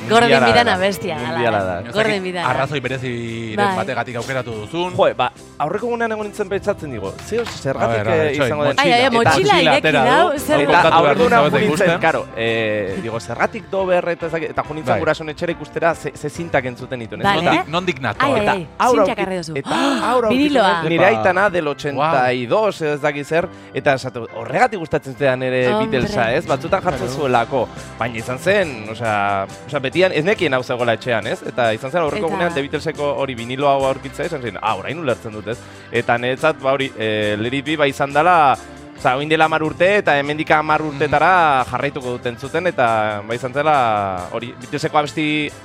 Mundiala 0.09 0.47
bidan 0.47 0.67
da. 0.67 0.75
abestia 0.75 1.17
Mundiala 1.19 1.59
dala. 1.65 1.81
da. 1.83 1.91
Gorden 1.93 2.23
bidan. 2.23 2.45
Arrazoi 2.47 2.81
bereziren 2.81 3.57
Bai. 3.67 3.77
bategatik 3.77 4.17
aukeratu 4.17 4.51
duzun. 4.53 4.93
Jo, 4.97 5.09
ba, 5.17 5.33
aurreko 5.59 5.87
gunean 5.93 6.12
egon 6.12 6.27
nintzen 6.27 6.49
pentsatzen 6.49 6.91
digo, 6.93 7.12
zeo 7.27 7.45
zergatik 7.45 8.07
eh, 8.12 8.33
izango 8.37 8.65
den. 8.65 8.77
Ai, 8.79 8.93
ai, 8.93 9.11
motxila 9.11 9.61
ireki 9.62 9.93
dau, 9.93 10.33
Eta 10.33 10.57
nintzen, 10.59 11.62
ikusten. 11.65 12.01
karo, 12.01 12.27
eh, 12.37 12.99
digo, 13.03 13.21
zergatik 13.21 13.69
dober 13.71 14.09
eta 14.09 14.27
ezak- 14.27 14.51
eta 14.51 14.62
jo 14.62 14.75
nintzen 14.75 14.93
Bai. 14.95 15.01
gurasoen 15.01 15.29
etxera 15.31 15.53
ikustera 15.53 15.95
ze, 15.95 16.12
zintak 16.31 16.65
entzuten? 16.65 17.01
Vale. 17.23 17.51
Eh? 17.57 17.62
Nondik 17.69 18.01
nato. 18.01 18.25
Ai, 18.25 18.47
ai, 18.47 18.67
zintxak 18.91 19.19
arre 19.19 19.37
duzu. 19.38 19.53
Eta 19.57 19.79
aurra 20.12 20.29
dut, 20.29 20.88
nire 20.88 21.05
aitana 21.07 21.49
del 21.51 21.67
82, 21.69 22.81
ez 22.83 23.01
dakit 23.01 23.27
zer, 23.27 23.49
eta 23.75 23.95
esatu, 23.95 24.27
horregatik 24.37 24.79
gustatzen 24.79 25.15
zean 25.17 25.43
ere. 25.43 25.62
Beatlesa, 25.93 26.33
ez? 26.35 26.47
Batzutan 26.47 26.83
jartzen 26.83 27.09
zuelako, 27.09 27.69
baina 27.99 28.19
izan 28.19 28.38
zen, 28.38 28.88
osea, 28.91 29.47
osea 29.67 29.81
betian 29.92 30.12
ez 30.16 30.24
nekien 30.24 30.55
hau 30.57 30.62
zegoela 30.64 30.96
etxean, 30.96 31.26
ez? 31.28 31.42
Eta 31.46 31.68
izan 31.76 31.92
zen 31.92 32.00
aurreko 32.02 32.26
Eta- 32.26 32.35
gunean 32.35 32.55
The 32.55 32.62
Beatleseko 32.64 33.12
hori 33.20 33.35
vinilo 33.37 33.68
hau 33.68 33.85
aurkitzea, 33.90 34.26
izan 34.31 34.42
zen, 34.42 34.59
ah, 34.61 34.74
orain 34.81 34.98
ulertzen 34.98 35.33
dut, 35.37 35.52
ez? 35.52 35.59
Eta 35.92 36.16
niretzat, 36.18 36.61
ba 36.62 36.72
hori, 36.72 36.88
e, 36.96 37.37
Let 37.37 37.52
It 37.61 37.66
Be, 37.66 37.76
ba 37.76 37.87
izan 37.90 38.12
dela, 38.16 38.57
Osa, 39.03 39.17
oin 39.19 39.27
dela 39.27 39.49
mar 39.51 39.65
urte 39.67 39.87
eta 39.99 40.12
hemendik 40.15 40.53
hamar 40.55 40.79
urtetara 40.87 41.65
jarraituko 41.67 42.12
duten 42.15 42.37
zuten 42.38 42.69
eta 42.71 42.85
bai 43.27 43.35
izan 43.35 43.51
zela 43.51 43.73
hori 44.31 44.53
Beatleseko 44.61 45.01
abesti 45.01 45.25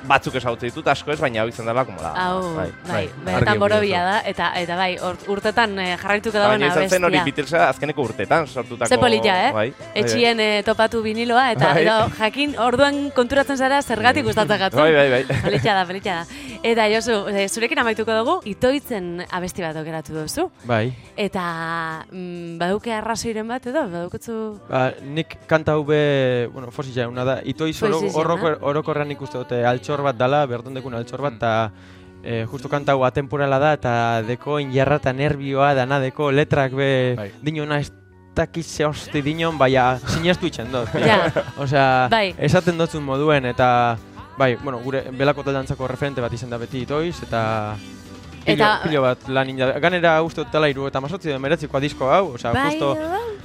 batzuk 0.09 0.39
ezagutzen 0.39 0.71
ditut 0.71 0.87
asko 0.89 1.13
ez, 1.13 1.19
baina 1.21 1.43
hau 1.43 1.51
izan 1.51 1.69
dela 1.69 1.83
como 1.85 2.01
la. 2.01 2.15
Hau, 2.17 2.39
bai, 2.55 2.65
bai, 2.87 3.03
benetan 3.27 3.51
argi 3.51 3.61
borobia 3.61 3.99
eduki 3.99 4.07
da, 4.09 4.15
eta, 4.31 4.47
eta 4.63 4.77
bai, 4.79 4.89
urtetan 5.35 5.77
eh, 5.83 5.91
jarraituko 6.01 6.33
dagoen 6.33 6.65
Baina 6.65 6.71
izan 6.71 6.89
zen 6.89 7.05
hori 7.05 7.19
abestia. 7.21 7.35
Beatlesa 7.43 7.69
azkeneko 7.75 8.07
urtetan 8.09 8.47
sortutako. 8.47 8.89
Ze 8.89 8.97
polita, 9.05 9.37
eh? 9.43 9.53
Bai, 9.53 9.67
bai, 9.69 9.85
bai. 9.85 10.01
Etxien 10.01 10.41
eh, 10.41 10.63
topatu 10.65 11.03
viniloa, 11.05 11.51
eta 11.53 11.75
Bai. 11.77 11.85
edo, 11.85 11.99
jakin, 12.17 12.57
orduan 12.57 12.99
konturatzen 13.13 13.61
zara 13.61 13.83
zergatik 13.83 14.25
gustatzen. 14.31 14.65
Bai, 14.73 14.89
bai, 14.97 15.07
bai. 15.13 15.41
Politxa 15.45 15.77
da, 15.77 15.85
politxa 15.85 16.17
da. 16.23 16.56
Eta 16.63 16.87
Josu, 16.89 17.27
eh, 17.29 17.47
zurekin 17.49 17.79
amaituko 17.79 18.13
dugu, 18.17 18.35
itoitzen 18.49 19.21
abesti 19.31 19.61
bat 19.61 19.75
okeratu 19.77 20.15
duzu. 20.15 20.47
Bai. 20.67 20.89
Eta 21.15 21.43
mm, 22.11 22.57
baduke 22.59 22.93
arrazoiren 22.93 23.47
bat 23.47 23.67
edo, 23.69 23.83
badukutzu... 23.91 24.37
Ba, 24.69 24.87
nik 25.01 25.37
kanta 25.47 25.75
hau 25.77 25.83
be, 25.87 26.47
bueno, 26.53 26.71
fosi 26.71 26.93
jauna 26.95 27.25
da, 27.27 27.37
itoiz 27.45 27.75
oro, 27.83 27.99
Fosil 27.99 28.09
jauna. 28.09 28.23
orroko, 28.23 28.53
orokorrean 28.71 29.13
ikuste 29.15 29.37
dute 29.37 29.61
altxor 29.65 30.03
bat 30.07 30.17
dala, 30.17 30.45
berdondekun 30.49 30.97
altxor 30.97 31.23
bat, 31.27 31.37
eta 31.37 31.53
eh, 32.23 32.43
justo 32.49 32.69
kanta 32.69 32.97
hau 32.97 33.05
atemporala 33.07 33.59
da, 33.61 33.71
eta 33.77 33.93
deko 34.27 34.59
injarra 34.63 34.99
eta 35.03 35.13
nervioa, 35.13 35.73
dana 35.77 36.01
deko 36.03 36.31
letrak 36.31 36.75
be, 36.75 36.91
Bai. 37.17 37.31
dinona 37.41 37.79
ez 37.83 37.91
dakitze 38.37 38.85
hosti 38.85 39.21
dinon, 39.25 39.57
baina 39.57 39.95
sinestu 40.13 40.49
itxen 40.49 40.69
dut. 40.73 40.93
Ja. 41.07 41.31
Osea, 41.57 42.07
Bai. 42.11 42.35
esaten 42.37 42.77
dotzun 42.77 43.05
moduen, 43.05 43.45
eta 43.49 43.97
bai, 44.37 44.55
bueno, 44.63 44.79
gure 44.79 45.01
belako 45.11 45.43
taldantzako 45.43 45.87
referente 45.87 46.21
bat 46.21 46.33
izan 46.33 46.49
da 46.49 46.57
beti 46.61 46.81
itoiz, 46.85 47.15
eta 47.23 47.75
pilo, 48.45 48.53
Eta- 48.55 48.79
pilo 48.83 49.01
bat 49.01 49.27
lan 49.27 49.49
inda. 49.49 49.71
Ganera 49.79 50.21
uste 50.23 50.43
dut 50.43 50.51
dela 50.53 50.69
iru 50.69 50.87
eta 50.87 51.01
masotzi 51.01 51.29
den 51.33 51.41
meretzikoa 51.41 51.79
disko 51.83 52.11
hau, 52.13 52.33
osea, 52.35 52.51
bai, 52.53 52.69
justo 52.71 52.93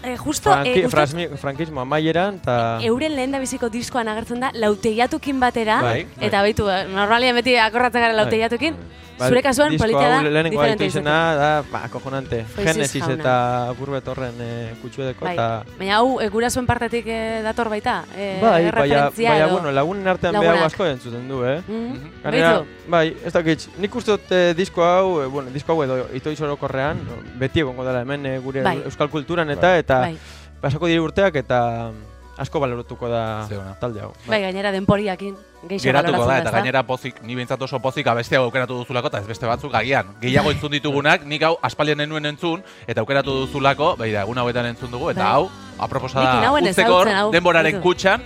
eh, 0.02 0.16
justo, 0.16 0.50
franki, 0.50 0.70
eh, 0.70 0.72
uste 0.72 0.82
dut 0.88 0.92
frasmi- 0.94 1.28
frankismo 1.38 1.80
amaieran, 1.80 2.40
eta... 2.42 2.78
euren 2.82 3.14
lehen 3.16 3.32
da 3.32 3.38
biziko 3.42 3.68
diskoan 3.68 4.08
agertzen 4.08 4.40
da 4.40 4.50
lauteiatukin 4.54 5.40
batera, 5.40 5.80
Bai, 5.82 6.04
bai. 6.16 6.26
eta 6.28 6.42
baitu, 6.42 6.68
eh, 6.70 6.84
normalian 6.88 7.34
beti 7.36 7.56
akorratzen 7.56 8.00
gara 8.08 8.12
lauteiatukin, 8.22 8.76
Ba, 9.18 9.28
zure 9.28 9.42
kasuan 9.44 9.70
disko 9.70 9.84
politia 9.84 10.08
da, 10.08 10.20
lehenengo 10.24 10.58
gaitu 10.58 10.86
izena 10.88 11.14
da, 11.36 11.48
ba, 11.70 11.82
kojonante. 11.92 12.38
Genesis 12.56 13.04
eta 13.12 13.34
gurbet 13.78 14.06
horren 14.08 14.38
e, 14.40 14.48
kutsuedeko, 14.80 15.26
Bai. 15.26 15.34
eta... 15.36 15.46
Baina 15.78 15.98
hau, 15.98 16.14
e, 16.24 16.28
gurasoen 16.32 16.66
partetik 16.66 17.06
eh, 17.12 17.42
dator 17.44 17.68
baita, 17.70 17.98
eh, 18.16 18.38
Bai, 18.42 18.70
referentzia 18.72 19.34
baina, 19.34 19.44
edo. 19.44 19.58
bueno, 19.58 19.74
lagunen 19.76 20.08
artean 20.08 20.38
behar 20.40 20.62
asko 20.64 20.86
entzuten 20.88 21.28
du, 21.28 21.42
eh? 21.44 21.58
Mhm. 21.68 22.08
Gainera, 22.24 22.52
Baitu? 22.62 22.88
bai, 22.96 23.04
ez 23.22 23.32
dakit, 23.36 23.66
nik 23.84 23.94
uste 24.00 24.16
dut 24.16 24.32
eh, 24.32 24.54
disko 24.58 24.82
hau, 24.82 25.28
bueno, 25.30 25.52
disko 25.54 25.76
hau 25.76 25.84
edo 25.84 26.00
itoiz 26.18 26.40
orokorrean, 26.48 27.04
beti 27.38 27.60
egongo 27.62 27.84
dela 27.86 28.00
hemen 28.06 28.26
gure 28.42 28.64
Bai. 28.64 28.78
euskal 28.88 29.12
kulturan 29.12 29.52
eta, 29.54 29.76
eta 29.78 29.91
Bai. 30.00 30.16
pasako 30.61 30.87
dire 30.87 31.00
urteak 31.00 31.37
eta 31.37 31.90
asko 32.38 32.61
baloratuko 32.61 33.09
da 33.09 33.46
talde 33.81 34.00
hau. 34.00 34.12
Bai, 34.26 34.40
gainera 34.40 34.70
denporiakin, 34.72 35.35
geixo 35.68 35.85
Geratuko 35.85 36.24
da, 36.26 36.38
eta 36.38 36.48
ezta? 36.48 36.57
gainera 36.57 36.83
pozik, 36.83 37.22
ni 37.22 37.35
behintzat 37.35 37.61
oso 37.62 37.78
pozik 37.78 38.07
abestia 38.07 38.38
aukeratu 38.38 38.78
duzulako, 38.81 39.09
eta 39.09 39.18
ez 39.18 39.26
beste 39.26 39.46
batzuk 39.46 39.74
agian. 39.74 40.07
Gehiago 40.20 40.50
entzun 40.50 40.72
ditugunak, 40.72 41.26
nik 41.26 41.42
hau 41.42 41.59
aspaldian 41.62 42.00
enuen 42.00 42.26
entzun, 42.26 42.62
eta 42.87 43.00
aukeratu 43.02 43.35
duzulako, 43.46 43.96
begira, 43.96 44.22
egun 44.22 44.38
hauetan 44.38 44.66
entzun 44.66 44.90
dugu, 44.90 45.11
eta 45.11 45.22
Bai. 45.22 45.33
hau, 45.33 45.50
aproposa 45.78 46.20
da, 46.20 46.52
usteko 46.52 46.68
ezagutzen 46.70 47.16
hau, 47.16 47.31
denboraren 47.33 47.72
baitu. 47.76 47.83
kutxan, 47.85 48.22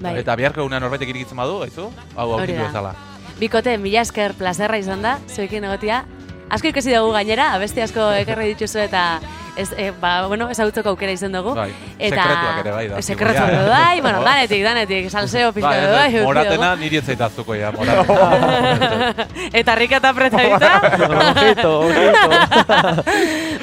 Bai. 0.00 0.18
eta 0.18 0.36
biharko 0.36 0.60
egunean 0.64 0.82
norbaitek 0.82 1.08
irikitzen 1.08 1.36
badu, 1.36 1.60
haizu, 1.62 1.90
hau 2.16 2.30
Hori 2.30 2.40
aurkitu 2.40 2.58
da. 2.62 2.66
bezala. 2.66 2.94
Bikote, 3.38 3.76
mila 3.78 4.00
esker 4.00 4.32
plazerra 4.34 4.78
izan 4.78 5.02
da, 5.02 5.18
zuekin 5.28 5.64
egotia. 5.64 6.04
Asko 6.50 6.66
ikasi 6.68 6.90
dugu 6.96 7.12
gainera, 7.12 7.52
abesti 7.54 7.80
asko 7.84 8.10
ekarri 8.24 8.54
dituzu 8.54 8.78
eta 8.82 9.20
ez, 9.56 9.72
e, 9.76 9.90
ba, 10.00 10.26
bueno, 10.28 10.48
ezagutzeko 10.50 10.90
aukera 10.94 11.12
izan 11.12 11.32
dugu. 11.32 11.54
Bai, 11.54 11.70
sekretuak 11.98 12.60
ere 12.62 12.72
bai 12.74 12.84
da. 12.88 13.00
Sekretuak 13.02 13.48
ere 13.54 13.68
bai, 13.68 14.00
bueno, 14.04 14.22
danetik, 14.24 14.62
danetik, 14.64 15.10
salseo 15.10 15.52
pixka 15.52 15.70
Ba, 15.70 15.76
ere 15.76 15.86
ez, 15.86 15.92
bai. 15.94 16.06
ez, 16.06 16.14
eduki 16.14 16.26
moratena 16.28 16.70
dugu. 16.74 16.82
niri 16.84 17.00
etzaitazuko 17.00 17.54
ja, 17.58 17.72
moratena. 17.72 19.26
Eta 19.60 19.74
rikata 19.74 20.08
apretadita. 20.14 20.72
Ojito, 21.30 21.72
ojito. 21.80 22.28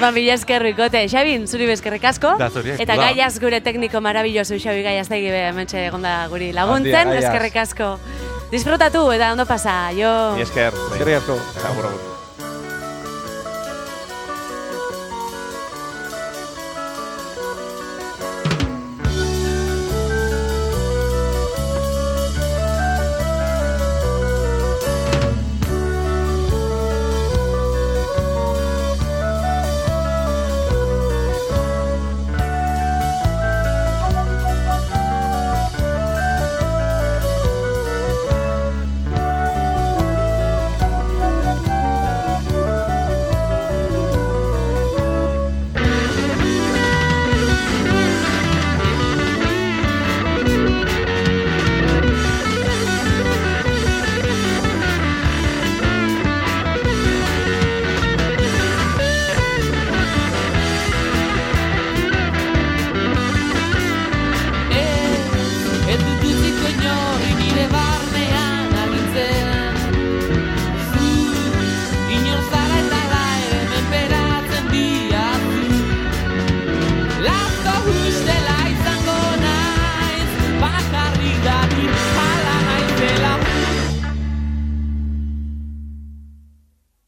ba, 0.01 0.11
mila 0.11 0.33
esker 0.37 0.63
bikote. 0.71 1.05
Xabin, 1.09 1.47
zuri 1.47 1.65
bezkerrik 1.69 2.03
asko. 2.11 2.35
Da, 2.39 2.49
zuri, 2.49 2.75
Eta 2.77 2.95
da. 2.95 3.07
gaiaz 3.07 3.39
gure 3.39 3.61
tekniko 3.61 4.01
marabilloso 4.01 4.57
Xabi 4.59 4.83
Gaiaztegi 4.85 5.29
be 5.31 5.45
hementxe 5.49 5.87
egonda 5.87 6.27
guri 6.31 6.51
laguntzen, 6.53 7.13
Gaiaz. 7.13 7.23
eskerrik 7.23 7.55
asko. 7.63 7.93
Disfrutatu 8.51 9.01
eta 9.11 9.31
ondo 9.35 9.45
pasa, 9.45 9.89
jo. 9.97 10.11
Mi 10.35 10.41
esker. 10.45 10.71
Eskerrik 10.93 11.19
asko. 11.23 11.39
Agur, 11.71 11.89
agur. 11.91 12.16